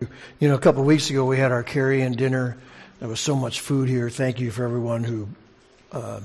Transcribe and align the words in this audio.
You 0.00 0.48
know, 0.48 0.54
a 0.54 0.58
couple 0.58 0.80
of 0.80 0.86
weeks 0.86 1.10
ago 1.10 1.24
we 1.24 1.38
had 1.38 1.52
our 1.52 1.62
carry-in 1.62 2.12
dinner. 2.12 2.56
There 3.00 3.08
was 3.08 3.20
so 3.20 3.34
much 3.34 3.60
food 3.60 3.88
here. 3.88 4.10
Thank 4.10 4.40
you 4.40 4.50
for 4.50 4.64
everyone 4.64 5.04
who 5.04 5.28
uh, 5.92 6.20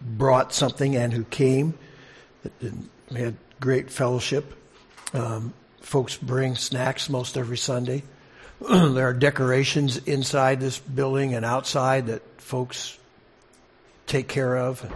brought 0.00 0.52
something 0.52 0.96
and 0.96 1.12
who 1.12 1.24
came. 1.24 1.74
We 2.60 3.20
had 3.20 3.36
great 3.60 3.90
fellowship. 3.90 4.54
Um, 5.12 5.54
folks 5.80 6.16
bring 6.16 6.56
snacks 6.56 7.08
most 7.08 7.36
every 7.36 7.56
Sunday. 7.56 8.02
there 8.60 9.08
are 9.08 9.14
decorations 9.14 9.96
inside 9.98 10.60
this 10.60 10.78
building 10.78 11.34
and 11.34 11.44
outside 11.44 12.08
that 12.08 12.22
folks 12.40 12.98
take 14.06 14.26
care 14.26 14.56
of, 14.56 14.90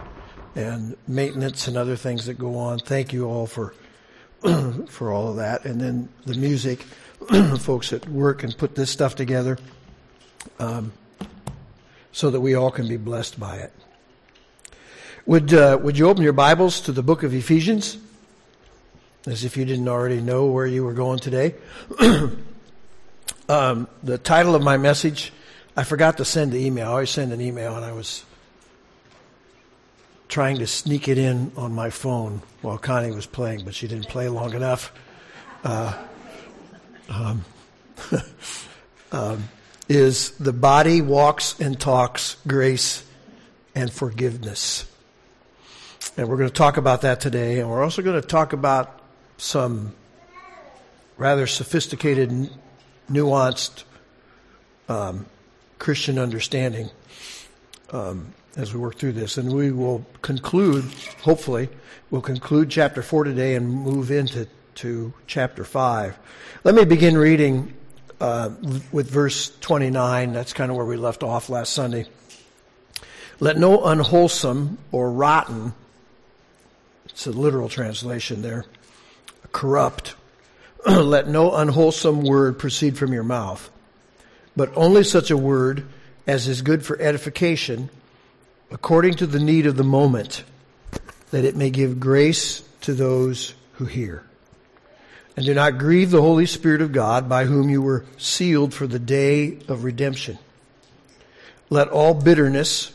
and 0.55 0.97
maintenance 1.07 1.67
and 1.67 1.77
other 1.77 1.95
things 1.95 2.25
that 2.25 2.33
go 2.33 2.57
on. 2.57 2.79
Thank 2.79 3.13
you 3.13 3.25
all 3.25 3.47
for 3.47 3.73
for 4.89 5.13
all 5.13 5.29
of 5.29 5.35
that. 5.37 5.65
And 5.65 5.79
then 5.79 6.09
the 6.25 6.35
music, 6.35 6.85
folks 7.59 7.89
that 7.89 8.07
work 8.07 8.43
and 8.43 8.57
put 8.57 8.75
this 8.75 8.89
stuff 8.89 9.15
together, 9.15 9.57
um, 10.59 10.91
so 12.11 12.29
that 12.29 12.41
we 12.41 12.55
all 12.55 12.71
can 12.71 12.87
be 12.87 12.97
blessed 12.97 13.39
by 13.39 13.57
it. 13.57 13.73
Would 15.25 15.53
uh, 15.53 15.79
Would 15.81 15.97
you 15.97 16.09
open 16.09 16.23
your 16.23 16.33
Bibles 16.33 16.81
to 16.81 16.91
the 16.91 17.03
book 17.03 17.23
of 17.23 17.33
Ephesians? 17.33 17.97
as 19.25 19.45
if 19.45 19.55
you 19.55 19.65
didn't 19.65 19.87
already 19.87 20.21
know 20.21 20.47
where 20.47 20.65
you 20.65 20.83
were 20.83 20.93
going 20.93 21.19
today. 21.19 21.55
um, 23.49 23.87
the 24.03 24.17
title 24.17 24.55
of 24.55 24.61
my 24.61 24.77
message, 24.77 25.31
I 25.77 25.83
forgot 25.83 26.17
to 26.17 26.25
send 26.25 26.51
the 26.51 26.65
email. 26.65 26.87
I 26.87 26.91
always 26.91 27.09
send 27.09 27.31
an 27.31 27.39
email, 27.39 27.75
and 27.75 27.85
I 27.85 27.93
was 27.93 28.25
trying 30.27 30.57
to 30.57 30.67
sneak 30.67 31.07
it 31.07 31.17
in 31.17 31.51
on 31.55 31.73
my 31.73 31.89
phone 31.89 32.41
while 32.61 32.77
Connie 32.77 33.11
was 33.11 33.25
playing, 33.25 33.63
but 33.63 33.73
she 33.73 33.87
didn't 33.87 34.09
play 34.09 34.27
long 34.27 34.53
enough. 34.53 34.91
Uh, 35.63 35.93
um, 37.09 37.45
um, 39.11 39.49
is 39.89 40.31
the 40.31 40.53
body 40.53 41.01
walks 41.01 41.59
and 41.59 41.79
talks 41.79 42.37
grace 42.47 43.03
and 43.75 43.91
forgiveness. 43.91 44.85
And 46.17 46.27
we're 46.27 46.37
going 46.37 46.49
to 46.49 46.53
talk 46.55 46.77
about 46.77 47.01
that 47.01 47.19
today. 47.19 47.59
And 47.59 47.69
we're 47.69 47.83
also 47.83 48.01
going 48.01 48.21
to 48.21 48.27
talk 48.27 48.53
about 48.53 49.01
some 49.37 49.93
rather 51.17 51.47
sophisticated, 51.47 52.49
nuanced 53.09 53.83
um, 54.89 55.25
Christian 55.79 56.19
understanding 56.19 56.89
um, 57.91 58.33
as 58.55 58.73
we 58.73 58.79
work 58.79 58.97
through 58.97 59.13
this. 59.13 59.37
And 59.37 59.51
we 59.51 59.71
will 59.71 60.05
conclude, 60.21 60.85
hopefully, 61.21 61.69
we'll 62.11 62.21
conclude 62.21 62.69
chapter 62.69 63.01
4 63.01 63.23
today 63.23 63.55
and 63.55 63.67
move 63.69 64.11
into 64.11 64.47
to 64.75 65.13
chapter 65.27 65.63
5. 65.63 66.17
Let 66.63 66.75
me 66.75 66.85
begin 66.85 67.17
reading 67.17 67.73
uh, 68.19 68.51
with 68.91 69.09
verse 69.09 69.51
29. 69.59 70.33
That's 70.33 70.53
kind 70.53 70.71
of 70.71 70.77
where 70.77 70.85
we 70.85 70.97
left 70.97 71.23
off 71.23 71.49
last 71.49 71.73
Sunday. 71.73 72.07
Let 73.39 73.57
no 73.57 73.83
unwholesome 73.83 74.77
or 74.91 75.11
rotten, 75.11 75.73
it's 77.05 77.27
a 77.27 77.31
literal 77.31 77.67
translation 77.67 78.41
there, 78.41 78.65
corrupt. 79.51 80.15
Let 80.85 81.27
no 81.27 81.53
unwholesome 81.53 82.23
word 82.23 82.57
proceed 82.59 82.97
from 82.97 83.13
your 83.13 83.23
mouth, 83.23 83.69
but 84.55 84.71
only 84.75 85.03
such 85.03 85.31
a 85.31 85.37
word 85.37 85.85
as 86.25 86.47
is 86.47 86.61
good 86.61 86.85
for 86.85 86.99
edification, 87.01 87.89
according 88.71 89.15
to 89.15 89.27
the 89.27 89.39
need 89.39 89.65
of 89.65 89.75
the 89.75 89.83
moment, 89.83 90.43
that 91.31 91.43
it 91.43 91.55
may 91.55 91.69
give 91.69 91.99
grace 91.99 92.63
to 92.81 92.93
those 92.93 93.53
who 93.73 93.85
hear. 93.85 94.23
And 95.35 95.45
do 95.45 95.53
not 95.53 95.79
grieve 95.79 96.11
the 96.11 96.21
Holy 96.21 96.45
Spirit 96.45 96.81
of 96.81 96.91
God, 96.91 97.27
by 97.27 97.45
whom 97.45 97.69
you 97.69 97.81
were 97.81 98.05
sealed 98.17 98.73
for 98.73 98.85
the 98.85 98.99
day 98.99 99.57
of 99.67 99.83
redemption. 99.83 100.37
Let 101.69 101.87
all 101.89 102.13
bitterness 102.13 102.91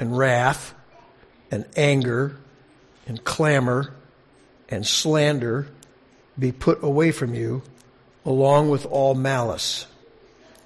and 0.00 0.16
wrath 0.16 0.74
and 1.50 1.66
anger 1.76 2.36
and 3.06 3.22
clamor 3.22 3.92
and 4.68 4.86
slander 4.86 5.68
be 6.38 6.52
put 6.52 6.82
away 6.82 7.12
from 7.12 7.34
you, 7.34 7.62
along 8.24 8.70
with 8.70 8.86
all 8.86 9.14
malice. 9.14 9.86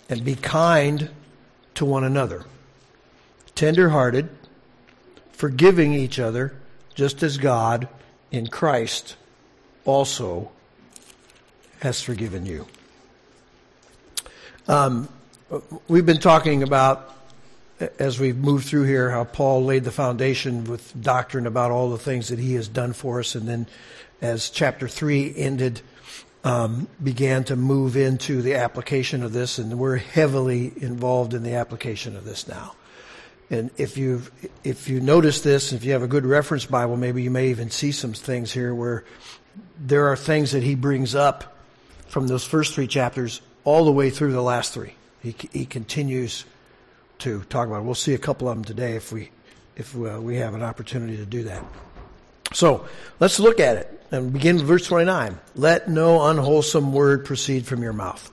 And 0.08 0.24
be 0.24 0.36
kind 0.36 1.10
to 1.74 1.84
one 1.84 2.04
another, 2.04 2.44
tender 3.54 3.90
hearted, 3.90 4.30
forgiving 5.32 5.92
each 5.92 6.18
other, 6.18 6.54
just 6.94 7.22
as 7.22 7.36
God 7.36 7.88
in 8.30 8.46
Christ 8.46 9.16
also 9.84 10.50
has 11.80 12.00
forgiven 12.00 12.46
you. 12.46 12.66
Um, 14.66 15.08
we've 15.88 16.06
been 16.06 16.20
talking 16.20 16.62
about, 16.62 17.14
as 17.98 18.20
we've 18.20 18.36
moved 18.36 18.66
through 18.66 18.84
here, 18.84 19.10
how 19.10 19.24
Paul 19.24 19.64
laid 19.64 19.84
the 19.84 19.90
foundation 19.90 20.64
with 20.64 21.00
doctrine 21.00 21.46
about 21.46 21.70
all 21.70 21.90
the 21.90 21.98
things 21.98 22.28
that 22.28 22.38
he 22.38 22.54
has 22.54 22.68
done 22.68 22.92
for 22.92 23.20
us, 23.20 23.34
and 23.34 23.48
then 23.48 23.66
as 24.20 24.50
chapter 24.50 24.88
3 24.88 25.34
ended, 25.36 25.80
um, 26.44 26.88
began 27.02 27.44
to 27.44 27.56
move 27.56 27.96
into 27.96 28.42
the 28.42 28.54
application 28.56 29.22
of 29.22 29.32
this, 29.32 29.58
and 29.58 29.78
we're 29.78 29.96
heavily 29.96 30.72
involved 30.76 31.34
in 31.34 31.42
the 31.42 31.54
application 31.54 32.16
of 32.16 32.24
this 32.24 32.46
now. 32.46 32.74
And 33.50 33.70
if 33.78 33.96
you 33.96 34.22
if 34.62 34.88
you 34.88 35.00
notice 35.00 35.40
this, 35.40 35.72
if 35.72 35.82
you 35.82 35.92
have 35.92 36.02
a 36.02 36.08
good 36.08 36.26
reference 36.26 36.66
Bible, 36.66 36.98
maybe 36.98 37.22
you 37.22 37.30
may 37.30 37.48
even 37.48 37.70
see 37.70 37.92
some 37.92 38.12
things 38.12 38.52
here 38.52 38.74
where 38.74 39.04
there 39.78 40.08
are 40.08 40.16
things 40.16 40.52
that 40.52 40.62
he 40.62 40.74
brings 40.74 41.14
up 41.14 41.57
from 42.08 42.26
those 42.26 42.44
first 42.44 42.74
three 42.74 42.86
chapters 42.86 43.40
all 43.64 43.84
the 43.84 43.92
way 43.92 44.10
through 44.10 44.32
the 44.32 44.42
last 44.42 44.74
three. 44.74 44.94
He, 45.22 45.34
he 45.52 45.66
continues 45.66 46.44
to 47.18 47.42
talk 47.44 47.66
about. 47.66 47.80
It. 47.80 47.84
We'll 47.84 47.94
see 47.94 48.14
a 48.14 48.18
couple 48.18 48.48
of 48.48 48.56
them 48.56 48.64
today 48.64 48.96
if 48.96 49.12
we 49.12 49.30
if 49.76 49.94
uh, 49.94 50.20
we 50.20 50.36
have 50.36 50.54
an 50.54 50.62
opportunity 50.62 51.16
to 51.18 51.26
do 51.26 51.44
that. 51.44 51.62
So 52.52 52.86
let's 53.20 53.38
look 53.38 53.60
at 53.60 53.76
it 53.76 54.02
and 54.10 54.32
begin 54.32 54.56
with 54.56 54.64
verse 54.64 54.86
29. 54.86 55.38
Let 55.54 55.88
no 55.88 56.26
unwholesome 56.26 56.92
word 56.92 57.24
proceed 57.24 57.66
from 57.66 57.82
your 57.82 57.92
mouth. 57.92 58.30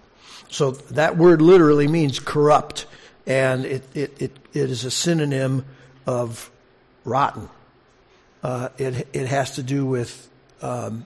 So 0.50 0.72
that 0.72 1.18
word 1.18 1.42
literally 1.42 1.88
means 1.88 2.20
corrupt, 2.20 2.88
and 3.28 3.66
it, 3.66 3.84
it, 3.94 4.22
it, 4.22 4.32
it 4.54 4.72
is 4.72 4.86
a 4.86 4.92
synonym 4.92 5.66
of 6.08 6.50
rotten. 7.04 7.50
Uh, 8.42 8.70
it, 8.78 9.08
it 9.14 9.28
has 9.28 9.56
to 9.56 9.64
do 9.64 9.86
with 9.86 10.30
um, 10.62 11.06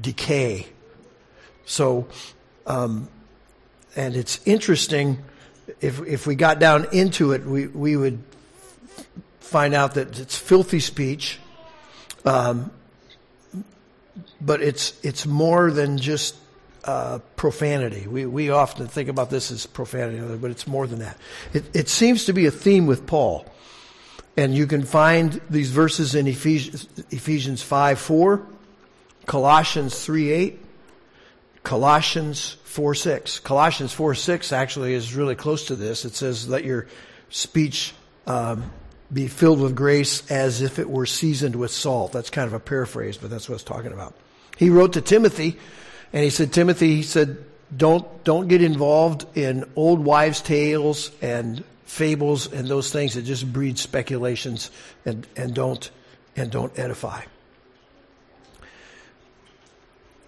decay. 0.00 0.66
So, 1.64 2.06
um, 2.66 3.08
and 3.96 4.16
it's 4.16 4.40
interesting, 4.46 5.22
if, 5.80 6.00
if 6.06 6.26
we 6.26 6.34
got 6.34 6.58
down 6.58 6.86
into 6.92 7.32
it, 7.32 7.44
we, 7.44 7.66
we 7.66 7.96
would 7.96 8.22
find 9.40 9.74
out 9.74 9.94
that 9.94 10.18
it's 10.18 10.36
filthy 10.36 10.80
speech 10.80 11.38
um, 12.24 12.70
but 14.40 14.62
it's 14.62 14.98
it's 15.02 15.26
more 15.26 15.70
than 15.70 15.98
just 15.98 16.36
uh, 16.84 17.18
profanity. 17.36 18.06
We 18.06 18.26
we 18.26 18.50
often 18.50 18.86
think 18.88 19.08
about 19.08 19.30
this 19.30 19.50
as 19.50 19.66
profanity, 19.66 20.36
but 20.36 20.50
it's 20.50 20.66
more 20.66 20.86
than 20.86 21.00
that. 21.00 21.16
It, 21.52 21.64
it 21.74 21.88
seems 21.88 22.26
to 22.26 22.32
be 22.32 22.46
a 22.46 22.50
theme 22.50 22.86
with 22.86 23.06
Paul, 23.06 23.46
and 24.36 24.54
you 24.54 24.66
can 24.66 24.84
find 24.84 25.40
these 25.50 25.70
verses 25.70 26.14
in 26.14 26.26
Ephesians, 26.26 26.88
Ephesians 27.10 27.62
five 27.62 27.98
four, 27.98 28.46
Colossians 29.26 30.04
three 30.04 30.30
eight, 30.30 30.60
Colossians 31.62 32.56
four 32.64 32.94
six. 32.94 33.40
Colossians 33.40 33.92
four 33.92 34.14
six 34.14 34.52
actually 34.52 34.94
is 34.94 35.14
really 35.14 35.34
close 35.34 35.66
to 35.66 35.76
this. 35.76 36.04
It 36.04 36.14
says, 36.14 36.48
"Let 36.48 36.64
your 36.64 36.86
speech." 37.28 37.94
Um, 38.26 38.70
be 39.12 39.26
filled 39.26 39.60
with 39.60 39.74
grace 39.74 40.30
as 40.30 40.62
if 40.62 40.78
it 40.78 40.88
were 40.88 41.06
seasoned 41.06 41.56
with 41.56 41.72
salt. 41.72 42.12
That's 42.12 42.30
kind 42.30 42.46
of 42.46 42.52
a 42.52 42.60
paraphrase, 42.60 43.16
but 43.16 43.28
that's 43.28 43.48
what 43.48 43.56
it's 43.56 43.64
talking 43.64 43.92
about. 43.92 44.14
He 44.56 44.70
wrote 44.70 44.92
to 44.92 45.00
Timothy, 45.00 45.58
and 46.12 46.22
he 46.22 46.30
said, 46.30 46.52
Timothy, 46.52 46.94
he 46.94 47.02
said, 47.02 47.38
don't, 47.76 48.22
don't 48.22 48.46
get 48.46 48.62
involved 48.62 49.26
in 49.36 49.68
old 49.74 49.98
wives' 50.04 50.40
tales 50.40 51.10
and 51.20 51.64
fables 51.86 52.52
and 52.52 52.68
those 52.68 52.92
things 52.92 53.14
that 53.14 53.22
just 53.22 53.52
breed 53.52 53.78
speculations 53.78 54.70
and, 55.04 55.26
and 55.36 55.54
don't, 55.54 55.90
and 56.36 56.52
don't 56.52 56.78
edify. 56.78 57.22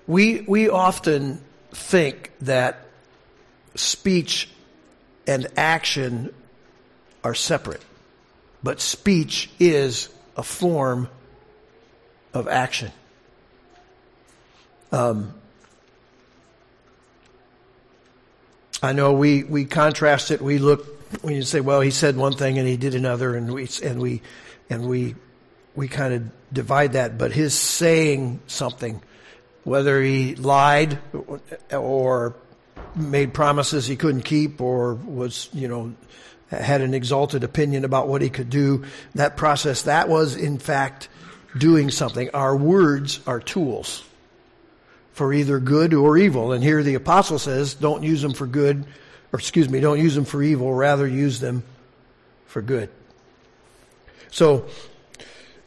We, 0.06 0.40
we 0.42 0.68
often 0.68 1.42
think 1.70 2.32
that 2.40 2.86
speech 3.74 4.48
and 5.26 5.46
action 5.56 6.34
are 7.24 7.34
separate. 7.34 7.82
But 8.62 8.80
speech 8.80 9.50
is 9.58 10.08
a 10.36 10.42
form 10.42 11.08
of 12.34 12.48
action. 12.48 12.92
Um, 14.90 15.34
I 18.82 18.92
know 18.92 19.12
we, 19.12 19.44
we 19.44 19.64
contrast 19.64 20.30
it. 20.30 20.42
We 20.42 20.58
look 20.58 20.86
when 21.20 21.34
you 21.34 21.42
say, 21.42 21.60
well, 21.60 21.80
he 21.80 21.90
said 21.90 22.16
one 22.16 22.32
thing 22.32 22.58
and 22.58 22.66
he 22.66 22.76
did 22.76 22.94
another, 22.94 23.36
and 23.36 23.52
we 23.52 23.68
and 23.82 24.00
we 24.00 24.22
and 24.70 24.88
we 24.88 25.14
we 25.74 25.88
kind 25.88 26.14
of 26.14 26.30
divide 26.52 26.94
that. 26.94 27.18
But 27.18 27.32
his 27.32 27.54
saying 27.54 28.40
something, 28.46 29.02
whether 29.64 30.02
he 30.02 30.34
lied 30.34 30.98
or 31.70 32.34
made 32.94 33.32
promises 33.32 33.86
he 33.86 33.96
couldn't 33.96 34.22
keep 34.22 34.60
or 34.60 34.94
was, 34.94 35.48
you 35.52 35.68
know, 35.68 35.94
had 36.48 36.80
an 36.82 36.94
exalted 36.94 37.44
opinion 37.44 37.84
about 37.84 38.08
what 38.08 38.20
he 38.22 38.28
could 38.28 38.50
do. 38.50 38.84
That 39.14 39.36
process, 39.36 39.82
that 39.82 40.08
was 40.08 40.36
in 40.36 40.58
fact 40.58 41.08
doing 41.56 41.90
something. 41.90 42.30
Our 42.34 42.56
words 42.56 43.20
are 43.26 43.40
tools 43.40 44.04
for 45.12 45.32
either 45.32 45.58
good 45.58 45.94
or 45.94 46.16
evil. 46.16 46.52
And 46.52 46.62
here 46.62 46.82
the 46.82 46.94
apostle 46.94 47.38
says, 47.38 47.74
don't 47.74 48.02
use 48.02 48.22
them 48.22 48.32
for 48.32 48.46
good, 48.46 48.84
or 49.32 49.38
excuse 49.38 49.68
me, 49.68 49.80
don't 49.80 49.98
use 49.98 50.14
them 50.14 50.24
for 50.24 50.42
evil, 50.42 50.72
rather 50.72 51.06
use 51.06 51.40
them 51.40 51.62
for 52.46 52.62
good. 52.62 52.90
So, 54.30 54.66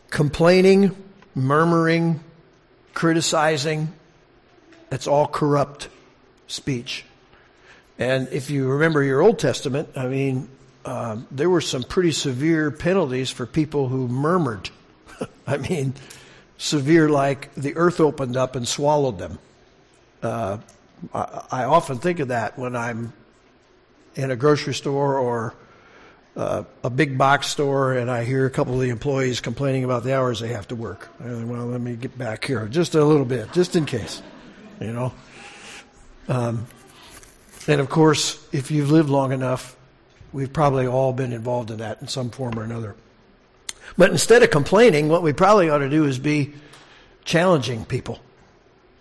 complaining, 0.10 0.96
murmuring, 1.36 2.20
criticizing, 2.96 3.94
that's 4.90 5.06
all 5.06 5.28
corrupt 5.28 5.90
speech. 6.48 7.06
And 8.00 8.28
if 8.30 8.50
you 8.50 8.68
remember 8.68 9.04
your 9.04 9.22
Old 9.22 9.38
Testament, 9.38 9.90
I 9.96 10.08
mean, 10.08 10.50
uh, 10.84 11.18
there 11.30 11.50
were 11.50 11.62
some 11.62 11.84
pretty 11.84 12.12
severe 12.12 12.72
penalties 12.72 13.30
for 13.30 13.46
people 13.46 13.88
who 13.88 14.08
murmured. 14.08 14.72
I 15.48 15.58
mean, 15.58 15.94
severe 16.58 17.10
like 17.10 17.54
the 17.56 17.76
earth 17.76 18.00
opened 18.00 18.38
up 18.38 18.56
and 18.56 18.68
swallowed 18.68 19.20
them. 19.20 19.40
Uh, 20.24 20.58
I, 21.14 21.44
I, 21.52 21.64
often 21.66 22.00
think 22.00 22.20
of 22.20 22.30
that 22.30 22.58
when 22.58 22.76
I'm 22.76 23.14
in 24.16 24.32
a 24.32 24.36
grocery 24.36 24.74
store 24.74 25.20
or 25.20 25.54
uh, 26.36 26.64
a 26.84 26.90
big 26.90 27.18
box 27.18 27.48
store 27.48 27.94
and 27.94 28.12
I 28.12 28.24
hear 28.24 28.46
a 28.46 28.50
couple 28.50 28.74
of 28.74 28.82
the 28.82 28.90
employees 28.90 29.40
complaining 29.40 29.84
about 29.84 30.04
the 30.04 30.16
hours 30.16 30.40
they 30.40 30.50
have 30.50 30.68
to 30.70 30.76
work. 30.76 31.10
well, 31.20 31.66
let 31.66 31.82
me 31.82 31.96
get 31.96 32.18
back 32.18 32.46
here 32.46 32.68
just 32.68 32.96
a 32.96 33.04
little 33.04 33.26
bit, 33.26 33.52
just 33.54 33.76
in 33.76 33.86
case, 33.86 34.22
you 34.80 34.92
know. 34.92 35.14
Um, 36.28 36.68
and 37.68 37.80
of 37.80 37.90
course, 37.90 38.46
if 38.52 38.70
you've 38.72 38.92
lived 38.92 39.10
long 39.10 39.32
enough, 39.32 39.76
we've 40.34 40.52
probably 40.52 40.88
all 40.88 41.14
been 41.14 41.34
involved 41.34 41.72
in 41.72 41.78
that 41.78 42.02
in 42.02 42.08
some 42.08 42.30
form 42.30 42.60
or 42.60 42.64
another. 42.64 42.96
But 43.98 44.12
instead 44.12 44.44
of 44.44 44.50
complaining, 44.50 45.10
what 45.10 45.24
we 45.24 45.32
probably 45.32 45.70
ought 45.70 45.80
to 45.80 45.90
do 45.90 46.06
is 46.06 46.20
be 46.20 46.54
challenging 47.24 47.86
people. 47.86 48.20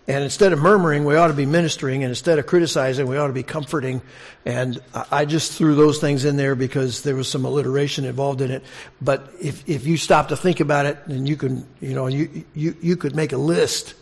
And 0.07 0.23
instead 0.23 0.53
of 0.53 0.59
murmuring, 0.59 1.03
we 1.03 1.15
ought 1.15 1.29
to 1.29 1.33
be 1.33 1.47
ministering. 1.47 2.03
And 2.03 2.11
instead 2.11 2.37
of 2.37 2.45
criticizing, 2.45 3.07
we 3.07 3.17
ought 3.17 3.27
to 3.27 3.33
be 3.33 3.43
comforting. 3.43 4.01
And 4.45 4.79
I 5.11 5.25
just 5.25 5.53
threw 5.53 5.73
those 5.73 5.99
things 5.99 6.25
in 6.25 6.37
there 6.37 6.53
because 6.53 7.01
there 7.01 7.15
was 7.15 7.27
some 7.27 7.43
alliteration 7.43 8.05
involved 8.05 8.41
in 8.41 8.51
it. 8.51 8.63
But 9.01 9.31
if, 9.41 9.67
if 9.67 9.87
you 9.87 9.97
stop 9.97 10.27
to 10.27 10.37
think 10.37 10.59
about 10.59 10.85
it, 10.85 10.99
then 11.07 11.25
you 11.25 11.35
can, 11.35 11.65
you 11.81 11.95
know, 11.95 12.05
you, 12.05 12.45
you, 12.53 12.75
you 12.81 12.97
could 12.97 13.15
make 13.15 13.31
a 13.31 13.37
list 13.37 13.95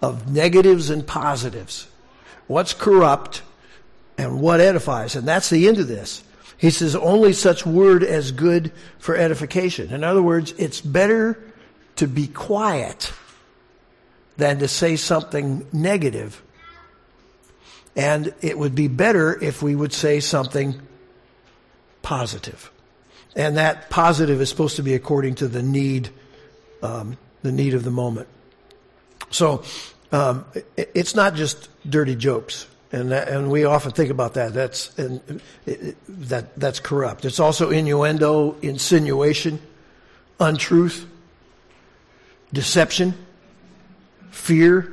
of 0.00 0.32
negatives 0.32 0.88
and 0.88 1.06
positives. 1.06 1.88
What's 2.46 2.72
corrupt 2.72 3.42
and 4.16 4.40
what 4.40 4.60
edifies. 4.60 5.14
And 5.14 5.28
that's 5.28 5.50
the 5.50 5.68
end 5.68 5.78
of 5.78 5.88
this. 5.88 6.22
He 6.56 6.70
says, 6.70 6.96
only 6.96 7.34
such 7.34 7.66
word 7.66 8.02
as 8.02 8.32
good 8.32 8.72
for 8.98 9.14
edification. 9.14 9.92
In 9.92 10.04
other 10.04 10.22
words, 10.22 10.54
it's 10.56 10.80
better 10.80 11.38
to 11.96 12.06
be 12.06 12.28
quiet 12.28 13.12
than 14.36 14.58
to 14.58 14.68
say 14.68 14.96
something 14.96 15.66
negative. 15.72 16.42
And 17.96 18.34
it 18.40 18.58
would 18.58 18.74
be 18.74 18.88
better 18.88 19.40
if 19.42 19.62
we 19.62 19.74
would 19.76 19.92
say 19.92 20.20
something 20.20 20.80
positive. 22.02 22.70
And 23.36 23.56
that 23.56 23.90
positive 23.90 24.40
is 24.40 24.48
supposed 24.48 24.76
to 24.76 24.82
be 24.82 24.94
according 24.94 25.36
to 25.36 25.48
the 25.48 25.62
need, 25.62 26.10
um, 26.82 27.16
the 27.42 27.52
need 27.52 27.74
of 27.74 27.84
the 27.84 27.90
moment. 27.90 28.28
So 29.30 29.62
um, 30.12 30.44
it's 30.76 31.14
not 31.14 31.34
just 31.34 31.68
dirty 31.88 32.16
jokes 32.16 32.66
and 32.94 33.10
that, 33.10 33.28
and 33.28 33.50
we 33.50 33.64
often 33.64 33.90
think 33.90 34.10
about 34.10 34.34
that. 34.34 34.54
That's 34.54 34.96
and 34.96 35.42
it, 35.66 35.96
that 36.28 36.54
that's 36.56 36.78
corrupt. 36.78 37.24
It's 37.24 37.40
also 37.40 37.70
innuendo, 37.70 38.56
insinuation, 38.62 39.60
untruth, 40.38 41.04
deception, 42.52 43.14
fear, 44.34 44.92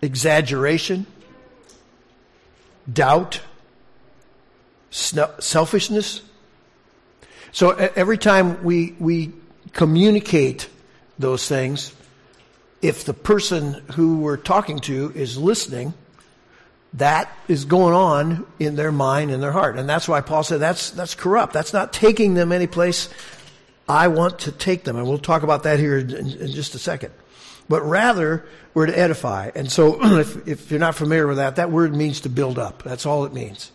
exaggeration, 0.00 1.06
doubt, 2.90 3.40
selfishness. 4.90 6.22
So 7.52 7.70
every 7.70 8.18
time 8.18 8.62
we 8.64 8.94
we 8.98 9.32
communicate 9.72 10.68
those 11.18 11.46
things, 11.46 11.92
if 12.80 13.04
the 13.04 13.14
person 13.14 13.74
who 13.92 14.18
we're 14.18 14.36
talking 14.36 14.78
to 14.80 15.12
is 15.14 15.36
listening 15.36 15.94
that 16.94 17.34
is 17.48 17.64
going 17.64 17.94
on 17.94 18.46
in 18.58 18.76
their 18.76 18.92
mind 18.92 19.30
and 19.30 19.42
their 19.42 19.52
heart. 19.52 19.78
And 19.78 19.88
that's 19.88 20.06
why 20.06 20.20
Paul 20.20 20.42
said 20.42 20.60
that's, 20.60 20.90
that's 20.90 21.14
corrupt. 21.14 21.54
That's 21.54 21.72
not 21.72 21.92
taking 21.92 22.34
them 22.34 22.52
any 22.52 22.66
place 22.66 23.08
I 23.88 24.08
want 24.08 24.40
to 24.40 24.52
take 24.52 24.84
them. 24.84 24.96
And 24.96 25.06
we'll 25.08 25.18
talk 25.18 25.42
about 25.42 25.62
that 25.62 25.78
here 25.78 25.98
in, 25.98 26.10
in 26.10 26.50
just 26.52 26.74
a 26.74 26.78
second. 26.78 27.12
But 27.68 27.82
rather, 27.82 28.44
we're 28.74 28.86
to 28.86 28.98
edify. 28.98 29.50
And 29.54 29.70
so, 29.70 30.02
if, 30.18 30.48
if 30.48 30.70
you're 30.70 30.80
not 30.80 30.94
familiar 30.94 31.26
with 31.26 31.36
that, 31.38 31.56
that 31.56 31.70
word 31.70 31.94
means 31.94 32.22
to 32.22 32.28
build 32.28 32.58
up. 32.58 32.82
That's 32.82 33.06
all 33.06 33.24
it 33.24 33.32
means. 33.32 33.70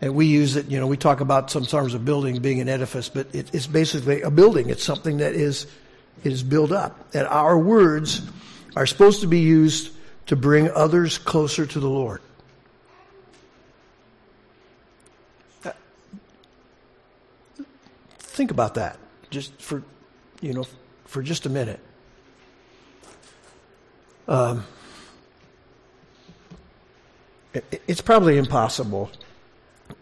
And 0.00 0.14
we 0.14 0.26
use 0.26 0.56
it, 0.56 0.70
you 0.70 0.78
know, 0.78 0.86
we 0.86 0.96
talk 0.96 1.20
about 1.20 1.50
sometimes 1.50 1.94
a 1.94 1.98
building 1.98 2.40
being 2.40 2.60
an 2.60 2.68
edifice, 2.68 3.08
but 3.08 3.34
it, 3.34 3.54
it's 3.54 3.66
basically 3.66 4.22
a 4.22 4.30
building. 4.30 4.68
It's 4.68 4.84
something 4.84 5.18
that 5.18 5.34
is, 5.34 5.66
is 6.22 6.42
built 6.42 6.70
up. 6.70 7.14
And 7.14 7.26
our 7.26 7.58
words 7.58 8.20
are 8.76 8.86
supposed 8.86 9.22
to 9.22 9.26
be 9.26 9.40
used 9.40 9.92
to 10.26 10.36
bring 10.36 10.70
others 10.70 11.16
closer 11.16 11.64
to 11.64 11.80
the 11.80 11.88
Lord. 11.88 12.20
Think 18.18 18.50
about 18.50 18.74
that 18.74 18.98
just 19.30 19.58
for, 19.62 19.82
you 20.42 20.52
know, 20.52 20.64
for 21.06 21.22
just 21.22 21.46
a 21.46 21.48
minute. 21.48 21.80
Um, 24.28 24.64
it, 27.54 27.82
it's 27.86 28.00
probably 28.00 28.38
impossible 28.38 29.10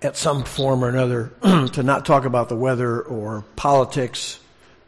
at 0.03 0.17
some 0.17 0.45
form 0.45 0.85
or 0.85 0.89
another 0.89 1.33
to 1.73 1.83
not 1.83 2.07
talk 2.07 2.25
about 2.25 2.49
the 2.49 2.57
weather 2.57 3.01
or 3.01 3.45
politics 3.57 4.41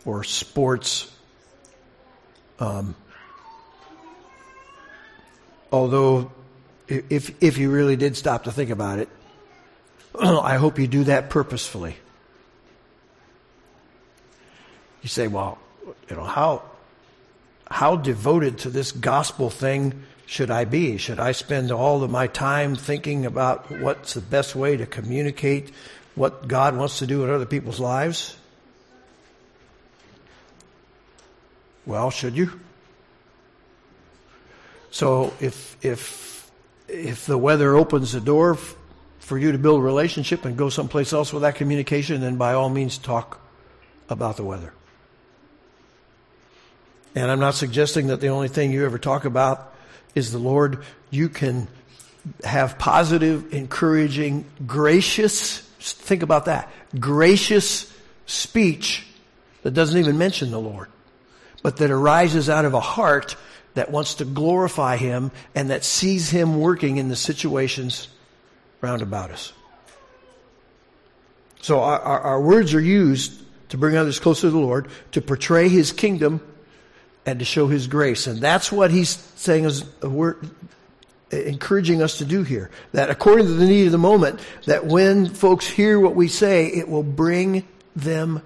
or 0.04 0.24
sports. 0.24 1.10
Um, 2.58 2.94
Although, 5.72 6.32
if, 6.88 7.42
if 7.42 7.58
you 7.58 7.70
really 7.70 7.96
did 7.96 8.16
stop 8.16 8.44
to 8.44 8.52
think 8.52 8.70
about 8.70 8.98
it, 8.98 9.08
I 10.18 10.56
hope 10.56 10.78
you 10.78 10.86
do 10.86 11.04
that 11.04 11.28
purposefully. 11.28 11.96
You 15.02 15.08
say, 15.08 15.28
well, 15.28 15.58
you 16.08 16.16
know, 16.16 16.24
how, 16.24 16.62
how 17.68 17.96
devoted 17.96 18.58
to 18.58 18.70
this 18.70 18.92
gospel 18.92 19.50
thing 19.50 20.04
should 20.26 20.50
I 20.50 20.64
be? 20.64 20.96
Should 20.96 21.20
I 21.20 21.32
spend 21.32 21.70
all 21.70 22.02
of 22.02 22.10
my 22.10 22.26
time 22.26 22.74
thinking 22.74 23.26
about 23.26 23.70
what's 23.70 24.14
the 24.14 24.20
best 24.20 24.56
way 24.56 24.76
to 24.76 24.86
communicate 24.86 25.70
what 26.14 26.48
God 26.48 26.76
wants 26.76 26.98
to 26.98 27.06
do 27.06 27.24
in 27.24 27.30
other 27.30 27.46
people's 27.46 27.78
lives? 27.78 28.36
Well, 31.84 32.10
should 32.10 32.36
you? 32.36 32.60
So 34.90 35.32
if, 35.40 35.76
if, 35.84 36.50
if 36.88 37.26
the 37.26 37.38
weather 37.38 37.76
opens 37.76 38.12
the 38.12 38.20
door 38.20 38.54
f- 38.54 38.74
for 39.20 39.38
you 39.38 39.52
to 39.52 39.58
build 39.58 39.80
a 39.80 39.82
relationship 39.82 40.44
and 40.44 40.56
go 40.56 40.68
someplace 40.68 41.12
else 41.12 41.32
with 41.32 41.42
that 41.42 41.54
communication, 41.54 42.20
then 42.20 42.36
by 42.36 42.54
all 42.54 42.68
means 42.68 42.98
talk 42.98 43.40
about 44.08 44.36
the 44.36 44.42
weather. 44.42 44.72
And 47.16 47.30
I'm 47.30 47.40
not 47.40 47.54
suggesting 47.54 48.08
that 48.08 48.20
the 48.20 48.28
only 48.28 48.48
thing 48.48 48.70
you 48.70 48.84
ever 48.84 48.98
talk 48.98 49.24
about 49.24 49.74
is 50.14 50.32
the 50.32 50.38
Lord. 50.38 50.84
You 51.08 51.30
can 51.30 51.66
have 52.44 52.78
positive, 52.78 53.54
encouraging, 53.54 54.44
gracious, 54.66 55.60
think 55.80 56.22
about 56.22 56.44
that, 56.44 56.70
gracious 57.00 57.90
speech 58.26 59.06
that 59.62 59.70
doesn't 59.70 59.98
even 59.98 60.18
mention 60.18 60.50
the 60.50 60.60
Lord, 60.60 60.88
but 61.62 61.78
that 61.78 61.90
arises 61.90 62.50
out 62.50 62.66
of 62.66 62.74
a 62.74 62.80
heart 62.80 63.34
that 63.74 63.90
wants 63.90 64.16
to 64.16 64.26
glorify 64.26 64.98
Him 64.98 65.30
and 65.54 65.70
that 65.70 65.84
sees 65.84 66.28
Him 66.28 66.60
working 66.60 66.98
in 66.98 67.08
the 67.08 67.16
situations 67.16 68.08
round 68.82 69.00
about 69.00 69.30
us. 69.30 69.54
So 71.62 71.80
our, 71.80 71.98
our, 71.98 72.20
our 72.20 72.40
words 72.42 72.74
are 72.74 72.80
used 72.80 73.40
to 73.70 73.78
bring 73.78 73.96
others 73.96 74.20
closer 74.20 74.42
to 74.42 74.50
the 74.50 74.58
Lord, 74.58 74.88
to 75.12 75.22
portray 75.22 75.70
His 75.70 75.92
kingdom, 75.92 76.42
and 77.26 77.40
to 77.40 77.44
show 77.44 77.66
His 77.66 77.86
grace. 77.88 78.26
And 78.26 78.40
that's 78.40 78.72
what 78.72 78.90
He's 78.90 79.10
saying 79.34 79.64
is 79.64 79.84
we're 80.00 80.36
encouraging 81.30 82.00
us 82.02 82.18
to 82.18 82.24
do 82.24 82.44
here. 82.44 82.70
That 82.92 83.10
according 83.10 83.46
to 83.46 83.52
the 83.52 83.66
need 83.66 83.86
of 83.86 83.92
the 83.92 83.98
moment, 83.98 84.40
that 84.66 84.86
when 84.86 85.26
folks 85.26 85.66
hear 85.66 85.98
what 85.98 86.14
we 86.14 86.28
say, 86.28 86.68
it 86.68 86.88
will 86.88 87.02
bring 87.02 87.66
them 87.96 88.40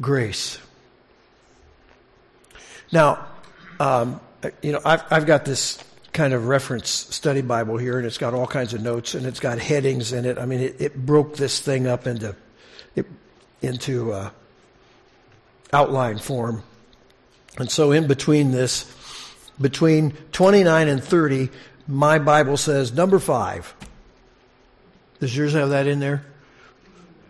grace. 0.00 0.58
Now, 2.92 3.26
um, 3.80 4.20
you 4.62 4.72
know, 4.72 4.80
I've, 4.84 5.04
I've 5.10 5.26
got 5.26 5.44
this 5.44 5.82
kind 6.12 6.32
of 6.32 6.46
reference 6.46 6.90
study 6.90 7.40
Bible 7.40 7.76
here, 7.76 7.98
and 7.98 8.06
it's 8.06 8.18
got 8.18 8.34
all 8.34 8.46
kinds 8.46 8.72
of 8.72 8.82
notes, 8.82 9.14
and 9.14 9.26
it's 9.26 9.40
got 9.40 9.58
headings 9.58 10.12
in 10.12 10.24
it. 10.24 10.38
I 10.38 10.46
mean, 10.46 10.60
it, 10.60 10.80
it 10.80 11.06
broke 11.06 11.36
this 11.36 11.60
thing 11.60 11.86
up 11.86 12.06
into 12.06 12.36
it, 12.94 13.06
into 13.62 14.12
uh, 14.12 14.30
outline 15.72 16.18
form. 16.18 16.62
And 17.58 17.70
so, 17.70 17.92
in 17.92 18.06
between 18.06 18.50
this, 18.50 18.90
between 19.60 20.12
29 20.32 20.88
and 20.88 21.02
30, 21.02 21.50
my 21.86 22.18
Bible 22.18 22.56
says 22.56 22.92
number 22.92 23.18
five. 23.18 23.74
Does 25.20 25.36
yours 25.36 25.52
have 25.52 25.70
that 25.70 25.86
in 25.86 26.00
there? 26.00 26.24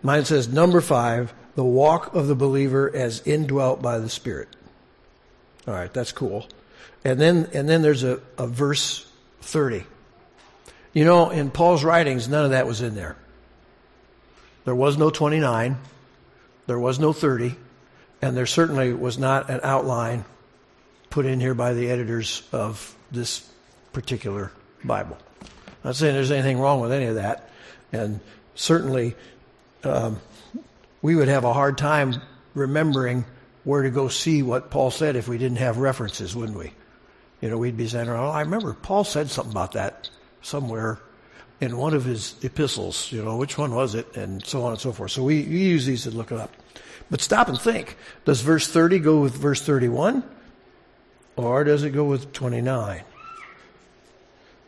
Mine 0.01 0.25
says 0.25 0.47
number 0.47 0.81
five, 0.81 1.33
the 1.55 1.63
walk 1.63 2.13
of 2.13 2.27
the 2.27 2.35
believer 2.35 2.91
as 2.93 3.21
indwelt 3.25 3.81
by 3.81 3.99
the 3.99 4.09
Spirit. 4.09 4.49
All 5.67 5.73
right, 5.73 5.93
that's 5.93 6.11
cool. 6.11 6.47
And 7.03 7.19
then, 7.19 7.49
and 7.53 7.67
then 7.67 7.81
there's 7.81 8.03
a, 8.03 8.19
a 8.37 8.47
verse 8.47 9.09
30. 9.41 9.83
You 10.93 11.05
know, 11.05 11.29
in 11.29 11.51
Paul's 11.51 11.83
writings, 11.83 12.27
none 12.27 12.45
of 12.45 12.51
that 12.51 12.67
was 12.67 12.81
in 12.81 12.95
there. 12.95 13.15
There 14.65 14.75
was 14.75 14.97
no 14.97 15.09
29. 15.09 15.77
There 16.67 16.79
was 16.79 16.99
no 16.99 17.13
30. 17.13 17.55
And 18.25 18.35
there 18.35 18.47
certainly 18.47 18.91
was 18.91 19.19
not 19.19 19.51
an 19.51 19.59
outline 19.61 20.25
put 21.11 21.27
in 21.27 21.39
here 21.39 21.53
by 21.53 21.75
the 21.75 21.91
editors 21.91 22.41
of 22.51 22.95
this 23.11 23.47
particular 23.93 24.51
Bible. 24.83 25.15
I'm 25.43 25.47
not 25.83 25.95
saying 25.95 26.15
there's 26.15 26.31
anything 26.31 26.57
wrong 26.57 26.81
with 26.81 26.91
any 26.91 27.05
of 27.05 27.15
that. 27.15 27.51
And 27.93 28.19
certainly, 28.55 29.13
um, 29.83 30.19
we 31.03 31.15
would 31.15 31.27
have 31.27 31.43
a 31.43 31.53
hard 31.53 31.77
time 31.77 32.19
remembering 32.55 33.25
where 33.63 33.83
to 33.83 33.91
go 33.91 34.07
see 34.07 34.41
what 34.41 34.71
Paul 34.71 34.89
said 34.89 35.15
if 35.15 35.27
we 35.27 35.37
didn't 35.37 35.59
have 35.59 35.77
references, 35.77 36.35
wouldn't 36.35 36.57
we? 36.57 36.71
You 37.41 37.51
know, 37.51 37.59
we'd 37.59 37.77
be 37.77 37.87
saying, 37.87 38.09
oh, 38.09 38.29
I 38.31 38.41
remember 38.41 38.73
Paul 38.73 39.03
said 39.03 39.29
something 39.29 39.53
about 39.53 39.73
that 39.73 40.09
somewhere 40.41 40.97
in 41.61 41.77
one 41.77 41.93
of 41.93 42.05
his 42.05 42.43
epistles, 42.43 43.11
you 43.11 43.23
know, 43.23 43.37
which 43.37 43.59
one 43.59 43.75
was 43.75 43.93
it, 43.93 44.17
and 44.17 44.43
so 44.43 44.63
on 44.63 44.71
and 44.71 44.81
so 44.81 44.91
forth. 44.91 45.11
So 45.11 45.21
we, 45.21 45.43
we 45.43 45.59
use 45.59 45.85
these 45.85 46.05
to 46.05 46.09
look 46.09 46.31
it 46.31 46.39
up. 46.39 46.51
But 47.09 47.21
stop 47.21 47.47
and 47.47 47.59
think. 47.59 47.97
Does 48.25 48.41
verse 48.41 48.67
30 48.67 48.99
go 48.99 49.19
with 49.19 49.33
verse 49.35 49.61
31? 49.61 50.23
Or 51.35 51.63
does 51.63 51.83
it 51.83 51.91
go 51.91 52.05
with 52.05 52.33
29? 52.33 53.03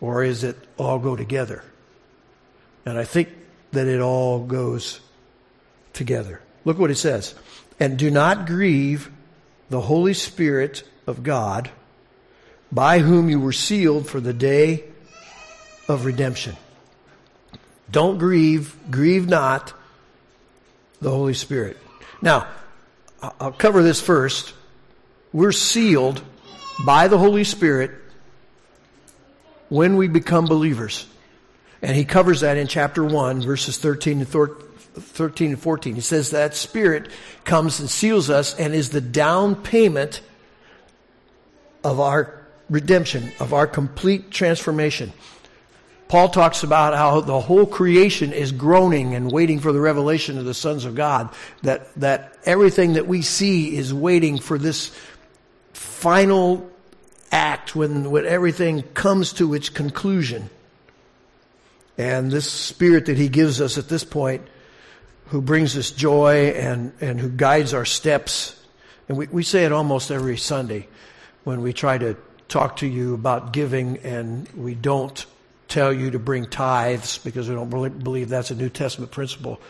Or 0.02 0.24
is 0.24 0.44
it 0.44 0.58
all 0.78 1.00
go 1.00 1.16
together? 1.16 1.64
And 2.86 2.98
I 2.98 3.04
think 3.04 3.30
that 3.72 3.88
it 3.88 4.00
all 4.00 4.46
goes 4.46 5.00
together. 5.94 6.42
Look 6.66 6.78
what 6.78 6.92
it 6.92 6.96
says. 6.96 7.34
And 7.80 7.98
do 7.98 8.12
not 8.12 8.46
grieve 8.46 9.10
the 9.70 9.82
Holy 9.82 10.14
Spirit 10.14 10.84
of 11.06 11.24
God, 11.24 11.70
by 12.72 13.00
whom 13.00 13.30
you 13.30 13.40
were 13.40 13.54
sealed 13.54 14.08
for 14.08 14.20
the 14.20 14.34
day 14.34 14.84
of 15.88 16.06
redemption. 16.06 16.56
Don't 17.90 18.18
grieve, 18.18 18.76
grieve 18.92 19.28
not 19.28 19.74
the 21.02 21.10
Holy 21.10 21.34
Spirit. 21.34 21.78
Now, 22.22 22.48
I'll 23.22 23.52
cover 23.52 23.84
this 23.84 24.02
first. 24.02 24.54
We're 25.34 25.52
sealed 25.52 26.22
by 26.86 27.08
the 27.08 27.18
Holy 27.18 27.44
Spirit 27.44 27.92
when 29.70 29.98
we 29.98 30.08
become 30.08 30.46
believers. 30.46 31.08
And 31.82 31.96
he 31.96 32.06
covers 32.06 32.42
that 32.42 32.58
in 32.58 32.68
chapter 32.68 33.04
1, 33.04 33.42
verses 33.42 33.78
13 33.78 34.20
and 34.20 34.28
13 34.28 35.50
and 35.50 35.60
14. 35.60 35.96
He 35.96 36.02
says 36.02 36.32
that 36.32 36.56
Spirit 36.56 37.10
comes 37.44 37.80
and 37.80 37.90
seals 37.90 38.30
us 38.30 38.58
and 38.60 38.74
is 38.74 38.90
the 38.90 39.02
down 39.02 39.56
payment 39.56 40.22
of 41.84 42.00
our 42.00 42.42
redemption, 42.70 43.32
of 43.40 43.54
our 43.54 43.68
complete 43.68 44.32
transformation. 44.32 45.14
Paul 46.08 46.30
talks 46.30 46.64
about 46.64 46.96
how 46.96 47.20
the 47.22 47.40
whole 47.40 47.66
creation 47.66 48.32
is 48.32 48.52
groaning 48.52 49.14
and 49.14 49.32
waiting 49.32 49.60
for 49.60 49.74
the 49.74 49.82
revelation 49.82 50.38
of 50.38 50.46
the 50.46 50.54
sons 50.54 50.86
of 50.86 50.96
God. 50.96 51.30
That, 51.64 51.94
that 51.96 52.38
everything 52.46 52.94
that 52.94 53.08
we 53.08 53.22
see 53.22 53.76
is 53.76 53.94
waiting 53.94 54.38
for 54.40 54.58
this 54.58 54.98
final 55.74 56.70
act 57.32 57.76
when, 57.76 58.10
when 58.10 58.26
everything 58.26 58.84
comes 58.94 59.34
to 59.34 59.54
its 59.54 59.68
conclusion. 59.68 60.50
And 61.98 62.32
this 62.32 62.50
spirit 62.50 63.08
that 63.08 63.18
he 63.18 63.28
gives 63.28 63.60
us 63.60 63.78
at 63.78 63.90
this 63.90 64.04
point, 64.04 64.44
who 65.28 65.42
brings 65.42 65.76
us 65.78 65.92
joy 65.92 66.52
and, 66.52 66.94
and 67.02 67.20
who 67.20 67.28
guides 67.28 67.74
our 67.74 67.84
steps. 67.84 68.58
And 69.10 69.18
we, 69.18 69.28
we 69.28 69.44
say 69.44 69.66
it 69.66 69.74
almost 69.74 70.10
every 70.10 70.38
Sunday 70.38 70.88
when 71.44 71.62
we 71.62 71.74
try 71.74 71.98
to 71.98 72.16
talk 72.48 72.78
to 72.78 72.88
you 72.88 73.14
about 73.14 73.52
giving 73.52 73.98
and 74.00 74.48
we 74.56 74.74
don't 74.74 75.26
tell 75.78 75.94
you 75.94 76.10
to 76.10 76.18
bring 76.18 76.48
tithes 76.48 77.20
because 77.20 77.48
we 77.48 77.54
don't 77.54 77.70
believe 78.04 78.30
that's 78.30 78.50
a 78.50 78.56
New 78.56 78.68
Testament 78.68 79.12
principle. 79.12 79.62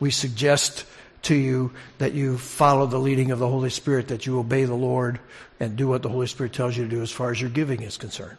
We 0.00 0.10
suggest 0.10 0.86
to 1.24 1.34
you 1.34 1.72
that 1.98 2.14
you 2.14 2.38
follow 2.38 2.86
the 2.86 2.96
leading 2.96 3.30
of 3.30 3.38
the 3.38 3.46
Holy 3.46 3.68
Spirit, 3.68 4.08
that 4.08 4.24
you 4.24 4.38
obey 4.38 4.64
the 4.64 4.74
Lord 4.74 5.20
and 5.60 5.76
do 5.76 5.86
what 5.86 6.00
the 6.00 6.08
Holy 6.08 6.28
Spirit 6.28 6.54
tells 6.54 6.78
you 6.78 6.84
to 6.84 6.88
do 6.88 7.02
as 7.02 7.10
far 7.10 7.30
as 7.30 7.38
your 7.38 7.50
giving 7.50 7.82
is 7.82 7.98
concerned. 7.98 8.38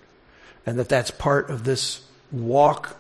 And 0.65 0.79
that 0.79 0.89
that's 0.89 1.11
part 1.11 1.51
of 1.51 1.63
this 1.63 2.01
walk, 2.31 2.99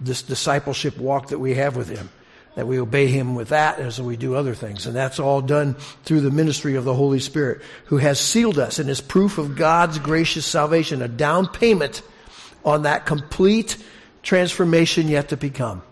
this 0.00 0.22
discipleship 0.22 0.98
walk 0.98 1.28
that 1.28 1.38
we 1.38 1.54
have 1.54 1.76
with 1.76 1.88
Him. 1.88 2.10
That 2.56 2.66
we 2.66 2.80
obey 2.80 3.06
Him 3.06 3.36
with 3.36 3.50
that 3.50 3.78
as 3.78 4.02
we 4.02 4.16
do 4.16 4.34
other 4.34 4.56
things. 4.56 4.84
And 4.86 4.96
that's 4.96 5.20
all 5.20 5.42
done 5.42 5.74
through 6.02 6.22
the 6.22 6.32
ministry 6.32 6.74
of 6.74 6.82
the 6.82 6.94
Holy 6.94 7.20
Spirit, 7.20 7.62
who 7.84 7.98
has 7.98 8.18
sealed 8.18 8.58
us 8.58 8.80
and 8.80 8.90
is 8.90 9.00
proof 9.00 9.38
of 9.38 9.54
God's 9.54 10.00
gracious 10.00 10.44
salvation, 10.44 11.02
a 11.02 11.06
down 11.06 11.46
payment 11.46 12.02
on 12.64 12.82
that 12.82 13.06
complete 13.06 13.76
transformation 14.22 15.08
yet 15.08 15.30
to 15.30 15.36
become. 15.36 15.82